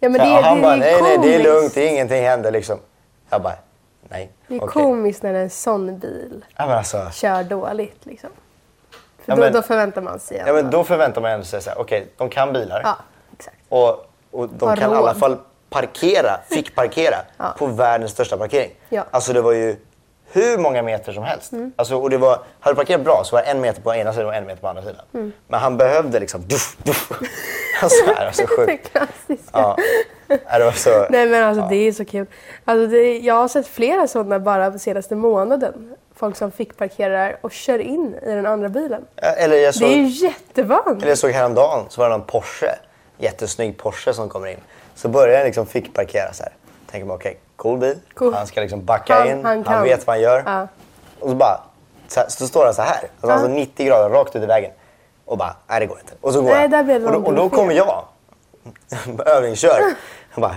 ja, 0.00 0.08
men 0.08 0.20
Så 0.20 0.26
det, 0.26 0.38
och 0.38 0.44
han 0.44 0.56
det, 0.56 0.62
bara, 0.62 0.76
det 0.76 0.90
är 0.90 1.02
nej 1.02 1.18
nej 1.18 1.18
det 1.22 1.34
är 1.34 1.42
lugnt, 1.42 1.74
det 1.74 1.82
är 1.82 1.88
ingenting 1.88 2.22
händer 2.22 2.50
liksom. 2.50 2.78
Jag 3.30 3.42
bara, 3.42 3.56
nej. 4.08 4.32
Det 4.48 4.54
är 4.54 4.62
okej. 4.64 4.82
komiskt 4.82 5.22
när 5.22 5.34
en 5.34 5.50
sån 5.50 5.98
bil 5.98 6.44
Ja, 6.56 6.66
men 6.66 6.78
alltså, 6.78 7.10
kör 7.12 7.42
dåligt. 7.44 8.06
Liksom. 8.06 8.30
För 9.26 9.32
Ja, 9.32 9.36
men- 9.36 9.52
då 9.52 9.62
förväntar 9.62 10.02
man 10.02 10.18
sig 10.18 10.36
ja, 10.36 10.44
men 10.52 10.56
ändå- 10.64 10.78
då 10.78 10.84
förväntar 10.84 11.20
man 11.20 11.44
sig 11.44 11.62
så 11.62 11.70
här, 11.70 11.78
okej 11.80 12.06
de 12.16 12.28
kan 12.28 12.52
bilar. 12.52 12.80
Ja, 12.84 12.96
exakt. 13.38 13.56
Och, 13.68 13.88
och 14.30 14.48
de 14.48 14.68
Har 14.68 14.76
kan 14.76 14.90
i 14.90 14.94
råd. 14.94 15.02
alla 15.02 15.14
fall 15.14 15.36
parkera, 15.70 16.40
fick 16.50 16.74
parkera 16.74 17.16
Ja. 17.36 17.54
på 17.58 17.66
världens 17.66 18.10
största 18.12 18.36
parkering. 18.36 18.70
Ja. 18.88 19.04
Alltså 19.10 19.32
det 19.32 19.40
var 19.42 19.52
ju 19.52 19.76
hur 20.32 20.58
många 20.58 20.82
meter 20.82 21.12
som 21.12 21.22
helst. 21.24 21.52
Mm. 21.52 21.72
Alltså, 21.76 21.96
och 21.96 22.10
det 22.10 22.18
var, 22.18 22.38
hade 22.60 22.74
du 22.74 22.76
parkerat 22.76 23.00
bra 23.04 23.22
så 23.24 23.36
var 23.36 23.42
det 23.42 23.48
en 23.48 23.60
meter 23.60 23.82
på 23.82 23.94
ena 23.94 24.12
sidan 24.12 24.26
och 24.26 24.34
en 24.34 24.44
meter 24.46 24.60
på 24.60 24.68
andra 24.68 24.82
sidan. 24.82 25.02
Mm. 25.14 25.32
Men 25.48 25.60
han 25.60 25.76
behövde 25.76 26.20
liksom... 26.20 26.40
Duff, 26.46 26.76
duff. 26.82 27.10
Alltså, 27.82 28.06
det 28.06 28.24
var 28.24 28.30
så 28.32 28.42
Det 28.42 28.48
sjukt. 28.48 28.92
klassiska. 28.92 29.50
Ja. 29.52 29.76
Det 30.28 30.64
var 30.64 30.72
så... 30.72 31.06
Nej 31.10 31.26
men 31.26 31.44
alltså 31.44 31.66
det 31.68 31.76
är 31.76 31.92
så 31.92 32.04
kul. 32.04 32.26
Alltså, 32.64 32.86
det, 32.86 33.18
jag 33.18 33.34
har 33.34 33.48
sett 33.48 33.66
flera 33.66 34.06
sådana 34.08 34.38
bara 34.38 34.70
på 34.70 34.78
senaste 34.78 35.14
månaden. 35.14 35.96
Folk 36.16 36.36
som 36.36 36.52
fick 36.52 36.76
parkera 36.76 37.12
där 37.12 37.36
och 37.40 37.52
kör 37.52 37.78
in 37.78 38.14
i 38.22 38.26
den 38.30 38.46
andra 38.46 38.68
bilen. 38.68 39.04
Eller 39.16 39.56
jag 39.56 39.68
Det 39.68 39.78
såg, 39.78 39.88
är 39.90 39.96
ju 39.96 40.06
jättevanligt. 40.26 41.02
eller 41.02 41.08
jag 41.08 41.18
såg 41.18 41.30
häromdagen 41.30 41.84
så 41.88 42.00
var 42.00 42.10
det 42.10 42.16
någon 42.16 42.26
Porsche, 42.26 42.74
jättesnygg 43.18 43.78
Porsche 43.78 44.12
som 44.14 44.28
kommer 44.28 44.46
in. 44.46 44.60
Så 44.94 45.08
började 45.08 45.36
den 45.36 45.44
liksom 45.46 45.66
fick 45.66 45.94
parkera 45.94 46.32
så 46.32 46.42
här. 46.42 46.52
Tänker 46.90 47.06
man 47.06 47.16
okej, 47.16 47.38
cool 47.56 47.78
bil. 47.78 47.98
Cool. 48.14 48.34
Han 48.34 48.46
ska 48.46 48.60
liksom 48.60 48.84
backa 48.84 49.14
Han- 49.14 49.28
in, 49.28 49.44
han 49.44 49.66
han, 49.66 49.82
vet 49.84 50.06
vad 50.06 50.16
han 50.16 50.22
gör. 50.22 50.42
Ja. 50.46 50.68
Och 51.20 51.28
så 51.28 51.34
bara, 51.34 51.60
så, 52.08 52.20
så 52.28 52.46
står 52.46 52.64
han 52.64 52.74
så 52.74 52.82
här. 52.82 53.00
Alltså, 53.20 53.30
alltså 53.30 53.48
90 53.48 53.86
grader 53.86 54.08
rakt 54.10 54.36
ut 54.36 54.42
i 54.42 54.46
vägen. 54.46 54.70
Och 55.24 55.38
bara, 55.38 55.56
nej 55.66 55.80
det 55.80 55.86
går 55.86 55.98
inte. 55.98 56.12
Och 56.20 56.32
så 56.32 56.40
går 56.42 56.48
Nej, 56.50 56.60
han. 56.60 56.70
där 56.70 56.82
blev 56.82 57.00
det 57.00 57.06
och, 57.06 57.12
då, 57.12 57.18
och 57.28 57.34
då 57.34 57.48
kommer 57.48 57.74
jag, 57.74 58.04
övningskör. 59.26 59.80
Han 60.30 60.42
bara, 60.42 60.54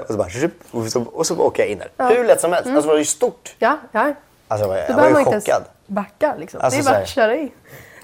och 0.00 0.06
så 0.08 0.16
bara, 0.16 0.28
och 0.72 0.86
så, 0.92 1.02
och 1.12 1.26
så 1.26 1.38
åker 1.40 1.62
jag 1.62 1.70
in 1.72 1.78
där. 1.96 2.14
Hur 2.16 2.24
lätt 2.24 2.40
som 2.40 2.52
helst. 2.52 2.66
Alltså 2.66 2.82
det 2.82 2.88
var 2.88 2.98
ju 2.98 3.04
stort. 3.04 3.54
Ja, 3.58 3.78
ja. 3.92 4.14
Alltså 4.48 4.64
jag 4.64 4.68
var, 4.68 4.76
Då 4.76 4.82
jag 4.82 4.88
var 4.88 4.96
behöver 4.96 5.12
man 5.12 5.22
ju 5.22 5.26
inte 5.36 5.40
chockad. 5.50 5.62
ens 5.62 5.86
backa 5.86 6.34
liksom. 6.38 6.60
Alltså, 6.60 6.80
det 6.82 6.88
är 6.88 6.92
bara 6.92 7.02
att 7.02 7.08
köra. 7.08 7.34
Ja, 7.36 7.48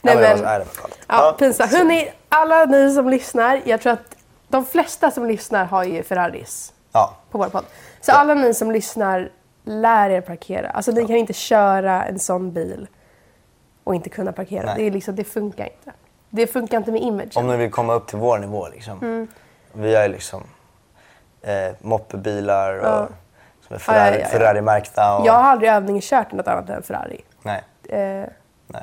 Nej, 0.00 0.16
men 0.16 0.40
men, 0.40 0.60
ja, 0.60 0.64
Ja. 1.08 1.36
pinsamt. 1.38 1.72
Hörrni, 1.72 2.12
alla 2.28 2.64
ni 2.64 2.94
som 2.94 3.08
lyssnar. 3.08 3.60
Jag 3.64 3.80
tror 3.80 3.92
att 3.92 4.16
de 4.48 4.64
flesta 4.64 5.10
som 5.10 5.26
lyssnar 5.26 5.64
har 5.64 5.84
ju 5.84 6.02
Ferraris 6.02 6.72
Ja. 6.92 7.16
på 7.30 7.38
vår 7.38 7.46
podd. 7.48 7.64
Så 8.00 8.12
alla 8.12 8.34
ni 8.34 8.54
som 8.54 8.70
lyssnar, 8.72 9.30
lär 9.64 10.10
er 10.10 10.20
parkera. 10.20 10.68
Alltså 10.70 10.90
ni 10.92 11.06
kan 11.06 11.16
inte 11.16 11.32
köra 11.32 12.04
en 12.04 12.18
sån 12.18 12.52
bil 12.52 12.86
och 13.84 13.94
inte 13.94 14.08
kunna 14.08 14.32
parkera. 14.32 14.66
Nej. 14.66 14.74
Det, 14.76 14.82
är 14.86 14.90
liksom, 14.90 15.16
det 15.16 15.24
funkar 15.24 15.64
inte. 15.64 15.92
Det 16.30 16.46
funkar 16.46 16.76
inte 16.78 16.92
med 16.92 17.02
imagen. 17.02 17.30
Om 17.34 17.46
ni 17.46 17.56
vill 17.56 17.70
komma 17.70 17.92
upp 17.94 18.06
till 18.06 18.18
vår 18.18 18.38
nivå 18.38 18.68
liksom. 18.68 18.98
Mm. 19.02 19.28
Vi 19.72 19.94
har 19.94 20.02
ju 20.02 20.08
liksom 20.08 20.42
eh, 21.42 21.72
moppebilar 21.80 22.78
och, 22.78 23.08
Ja. 23.86 23.92
är 23.92 23.92
Ja, 23.92 24.08
Ferrari, 24.08 24.14
ja, 24.14 24.18
ja, 24.20 24.26
ja. 24.32 24.38
Ferrari-märkta. 24.38 25.16
Och, 25.16 25.26
Jag 25.26 25.32
har 25.32 25.42
aldrig 25.50 25.70
övningskört 25.70 26.32
något 26.32 26.48
annat 26.48 26.70
än 26.70 26.82
Ferrari. 26.82 27.20
Nej, 27.42 27.62
Eh, 27.88 27.98
nej. 28.66 28.82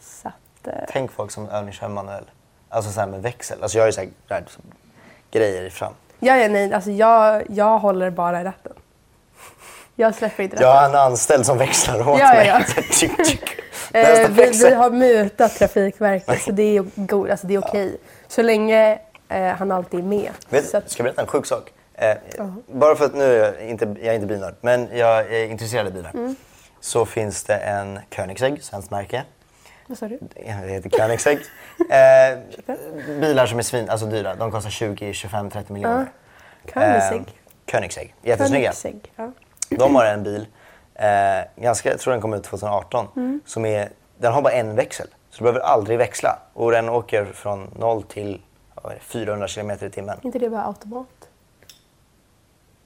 så 0.00 0.28
att, 0.28 0.66
eh, 0.66 0.72
Tänk 0.88 1.12
folk 1.12 1.30
som 1.30 1.48
övningskör 1.48 1.88
manuell. 1.88 2.24
Alltså 2.68 2.90
så 2.92 3.06
med 3.06 3.22
växel. 3.22 3.62
Alltså 3.62 3.78
jag 3.78 3.82
har 3.82 3.88
ju 3.88 3.92
så 3.92 4.00
här, 4.00 4.08
där, 4.28 4.44
så, 4.48 4.60
grejer 5.30 5.62
i 5.62 5.70
fram. 5.70 5.92
ja, 6.18 6.36
ja, 6.36 6.48
nej, 6.48 6.72
alltså 6.74 6.90
jag, 6.90 7.42
jag 7.48 7.78
håller 7.78 8.10
bara 8.10 8.40
i 8.40 8.44
ratten. 8.44 8.72
Jag 9.96 10.14
släpper 10.14 10.42
inte 10.42 10.56
ratten. 10.56 10.68
Jag 10.68 10.74
har 10.76 10.88
en 10.88 10.94
anställd 10.94 11.46
som 11.46 11.58
växlar 11.58 12.00
åt 12.08 12.18
Ja, 12.20 12.34
ja, 12.34 12.34
mig. 12.34 12.46
ja. 12.76 12.82
Tjick, 12.92 13.26
tjick. 13.26 13.48
Eh, 13.92 14.02
Nästa 14.02 14.28
vi, 14.28 14.68
vi 14.68 14.74
har 14.74 14.90
mutat 14.90 15.54
Trafikverket 15.54 16.42
så 16.42 16.50
det 16.52 16.76
är, 16.76 16.84
alltså 17.30 17.46
det 17.46 17.54
är 17.54 17.58
okej. 17.58 17.96
Så 18.28 18.42
länge 18.42 18.98
eh, 19.28 19.44
han 19.46 19.72
alltid 19.72 20.00
är 20.00 20.04
med. 20.04 20.30
Vet, 20.48 20.68
så 20.68 20.76
att, 20.76 20.90
ska 20.90 21.00
jag 21.02 21.04
berätta 21.04 21.20
en 21.22 21.26
sjuk 21.28 21.46
sak? 21.46 21.72
Eh, 22.10 22.46
Bara 22.66 22.96
för 22.96 23.04
att 23.04 23.14
nu 23.14 23.24
är 23.24 23.44
jag 23.60 23.68
inte, 23.70 23.84
jag 23.84 24.06
är 24.06 24.14
inte 24.14 24.26
bilnörd, 24.26 24.54
men 24.60 24.88
jag 24.92 25.32
är 25.32 25.46
intresserad 25.46 25.86
av 25.86 25.92
bilar. 25.92 26.10
Mm. 26.14 26.36
Så 26.80 27.06
finns 27.06 27.44
det 27.44 27.56
en 27.56 27.98
Koenigsegg, 28.16 28.62
svenskt 28.64 28.90
märke. 28.90 29.22
vad 29.86 29.98
sa 29.98 30.08
du? 30.08 30.18
Det 30.34 30.42
heter 30.50 30.90
Koenigsegg. 30.90 31.38
eh, 31.90 32.38
bilar 33.20 33.46
som 33.46 33.58
är 33.58 33.62
svin, 33.62 33.90
alltså 33.90 34.06
dyra. 34.06 34.34
De 34.34 34.50
kostar 34.50 34.70
20, 34.70 35.12
25, 35.12 35.50
30 35.50 35.72
miljoner. 35.72 36.06
Koenigsegg. 36.72 37.20
Eh, 37.20 37.70
Koenigsegg. 37.72 38.14
Jättesnygga. 38.22 38.72
Koenigsegg, 38.72 39.12
ja. 39.16 39.32
De 39.68 39.94
har 39.96 40.04
en 40.04 40.22
bil, 40.22 40.46
eh, 40.94 41.06
ganska, 41.62 41.90
jag 41.90 42.00
tror 42.00 42.12
den 42.12 42.20
kom 42.20 42.34
ut 42.34 42.44
2018, 42.44 43.06
Mm. 43.16 43.40
som 43.46 43.64
är, 43.64 43.88
den 44.18 44.32
har 44.32 44.42
bara 44.42 44.52
en 44.52 44.74
växel. 44.74 45.06
Så 45.30 45.38
du 45.38 45.42
behöver 45.44 45.60
aldrig 45.60 45.98
växla. 45.98 46.38
Och 46.54 46.70
den 46.70 46.88
åker 46.88 47.24
från 47.24 47.70
0 47.78 48.02
till 48.02 48.40
vad 48.82 48.92
är 48.92 48.96
det, 48.96 49.02
400 49.04 49.48
km 49.48 49.70
i 49.70 49.90
timmen. 49.90 50.18
inte 50.22 50.38
det 50.38 50.50
bara 50.50 50.62
automat? 50.64 51.06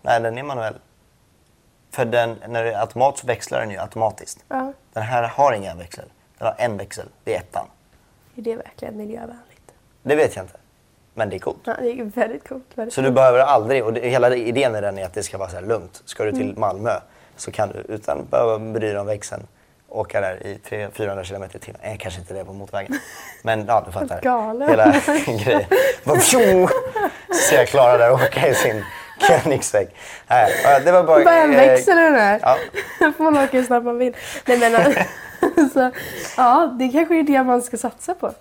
Nej, 0.08 0.20
den 0.20 0.38
är 0.38 0.42
manuell. 0.42 0.74
För 1.90 2.04
den, 2.04 2.36
när 2.48 2.64
det 2.64 2.72
är 2.72 2.80
automat 2.80 3.18
så 3.18 3.26
växlar 3.26 3.60
den 3.60 3.70
ju 3.70 3.78
automatiskt. 3.78 4.44
Ja. 4.48 4.72
Den 4.92 5.02
här 5.02 5.22
har 5.22 5.52
ingen 5.52 5.78
växel. 5.78 6.04
Den 6.38 6.46
har 6.46 6.54
en 6.58 6.76
växel. 6.76 7.06
Det 7.24 7.34
är 7.34 7.38
ettan. 7.38 7.66
Är 8.36 8.42
det 8.42 8.56
verkligen 8.56 8.96
miljövänligt? 8.96 9.72
Det 10.02 10.16
vet 10.16 10.36
jag 10.36 10.44
inte. 10.44 10.56
Men 11.14 11.30
det 11.30 11.36
är 11.36 11.38
coolt. 11.38 11.58
Ja, 11.64 11.76
det 11.80 12.00
är 12.00 12.04
väldigt 12.04 12.48
coolt. 12.48 12.64
Väldigt 12.74 12.94
Så 12.94 13.00
du 13.00 13.10
behöver 13.10 13.38
aldrig, 13.38 13.84
och 13.84 13.92
det, 13.92 14.08
hela 14.08 14.36
idén 14.36 14.72
med 14.72 14.82
den 14.82 14.98
är 14.98 15.04
att 15.04 15.14
det 15.14 15.22
ska 15.22 15.38
vara 15.38 15.48
så 15.48 15.56
här 15.56 15.62
lugnt. 15.62 16.02
Ska 16.04 16.24
du 16.24 16.32
till 16.32 16.56
Malmö 16.56 17.00
så 17.36 17.50
kan 17.50 17.68
du 17.68 17.94
utan 17.94 18.20
att 18.20 18.30
behöva 18.30 18.58
bry 18.58 18.88
dig 18.88 18.98
om 18.98 19.06
växeln 19.06 19.46
åka 19.88 20.20
där 20.20 20.46
i 20.46 20.60
300-400 20.68 21.24
km 21.24 21.42
i 21.54 21.58
timmen. 21.58 21.80
Eh, 21.82 21.96
kanske 21.96 22.20
inte 22.20 22.34
det 22.34 22.44
på 22.44 22.52
motorvägen. 22.52 22.98
Men 23.42 23.66
ja, 23.66 23.82
du 23.86 23.92
fattar. 23.92 24.20
Galen. 24.20 24.68
Hela 24.68 24.84
grejen. 25.26 25.64
Bara! 26.04 26.20
Så 26.20 27.54
jag 27.54 27.68
Klara 27.68 27.98
där 27.98 28.12
och 28.12 28.20
åka 28.20 28.48
i 28.48 28.54
sin 28.54 28.84
Koenigsegg. 29.20 29.88
Nej, 30.28 30.52
det 30.84 30.92
var 30.92 31.04
bara... 31.04 31.24
Bara 31.24 31.34
en 31.36 31.50
eh, 31.52 31.56
växel 31.56 31.96
den 31.96 32.14
här. 32.14 32.40
Ja. 32.42 32.56
får 33.16 33.24
man 33.24 33.34
åka 33.44 33.56
hur 33.56 33.64
snabbt 33.64 33.84
man 33.86 33.98
vill. 33.98 34.16
Nej, 34.46 34.58
men, 34.58 34.74
alltså, 35.64 35.90
ja, 36.36 36.76
det 36.78 36.88
kanske 36.88 37.18
är 37.18 37.22
det 37.22 37.42
man 37.44 37.62
ska 37.62 37.76
satsa 37.76 38.14
på. 38.14 38.32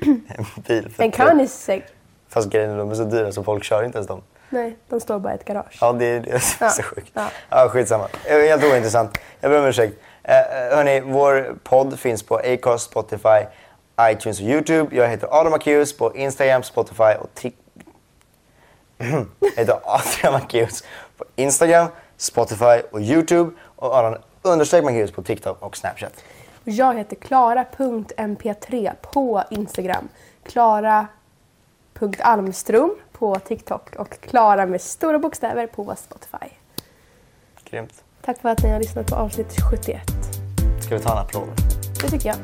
En 0.00 0.46
bil. 0.68 0.94
En 0.98 1.10
Koenigsegg. 1.10 1.84
Fast 2.28 2.50
grejen 2.50 2.70
är 2.70 2.78
de 2.78 2.90
är 2.90 2.94
så 2.94 3.04
dyra 3.04 3.32
så 3.32 3.44
folk 3.44 3.64
kör 3.64 3.84
inte 3.84 3.98
ens 3.98 4.08
dem. 4.08 4.22
Nej, 4.50 4.76
de 4.88 5.00
står 5.00 5.18
bara 5.18 5.32
i 5.32 5.36
ett 5.36 5.44
garage. 5.44 5.78
Ja, 5.80 5.92
det 5.92 6.06
är, 6.06 6.20
det 6.20 6.30
är 6.30 6.38
så 6.38 6.56
Ja, 6.64 6.70
sjukt. 6.82 7.10
ja. 7.14 7.28
Ja. 7.50 7.68
skitsamma. 7.68 8.08
Helt 8.24 8.64
ointressant. 8.64 9.18
Jag 9.40 9.50
ber 9.50 9.58
om 9.58 9.66
ursäkt. 9.66 9.98
Eh, 10.22 10.38
eh, 10.38 10.76
hörni, 10.76 11.00
vår 11.00 11.54
podd 11.64 11.98
finns 11.98 12.22
på 12.22 12.36
Acast, 12.36 12.90
Spotify, 12.90 13.46
iTunes 14.00 14.40
och 14.40 14.46
YouTube. 14.46 14.96
Jag 14.96 15.08
heter 15.08 15.28
Adam 15.40 15.50
Macéus 15.52 15.96
på 15.96 16.16
Instagram, 16.16 16.62
Spotify 16.62 17.14
och 17.20 17.34
TikTok. 17.34 17.63
Heter 19.56 19.78
Adrian 19.84 20.32
Macéus 20.32 20.84
på 21.18 21.24
Instagram, 21.36 21.86
Spotify 22.16 22.80
och 22.92 23.00
YouTube. 23.00 23.50
Och 23.76 23.92
Adam 23.94 24.14
understreck 24.42 24.84
Macéus 24.84 25.12
på 25.12 25.22
TikTok 25.22 25.62
och 25.62 25.76
Snapchat. 25.76 26.12
Jag 26.64 26.94
heter 26.98 27.16
klara.mp3 27.16 28.92
på 29.12 29.42
Instagram. 29.50 30.08
Klara.almström 30.46 32.94
på 33.12 33.34
TikTok 33.38 33.96
och 33.96 34.20
Klara 34.20 34.66
med 34.66 34.80
stora 34.80 35.18
bokstäver 35.18 35.66
på 35.66 35.94
Spotify. 35.96 36.46
Grymt. 37.70 38.04
Tack 38.24 38.40
för 38.40 38.48
att 38.48 38.62
ni 38.62 38.70
har 38.70 38.78
lyssnat 38.78 39.06
på 39.06 39.14
avsnitt 39.16 39.56
71. 39.70 40.00
Ska 40.80 40.96
vi 40.96 41.02
ta 41.02 41.12
en 41.12 41.18
applåd? 41.18 41.48
Det 42.02 42.08
tycker 42.08 42.28
jag. 42.28 42.36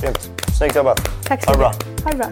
Grymt. 0.00 0.30
Snyggt 0.58 0.76
jobbat. 0.76 0.98
Tack 1.24 1.44
så 1.44 1.50
Ha 1.50 1.54
det 1.54 1.58
bra. 1.58 1.72
mycket. 1.72 2.04
Ha 2.04 2.10
det 2.10 2.16
bra. 2.16 2.26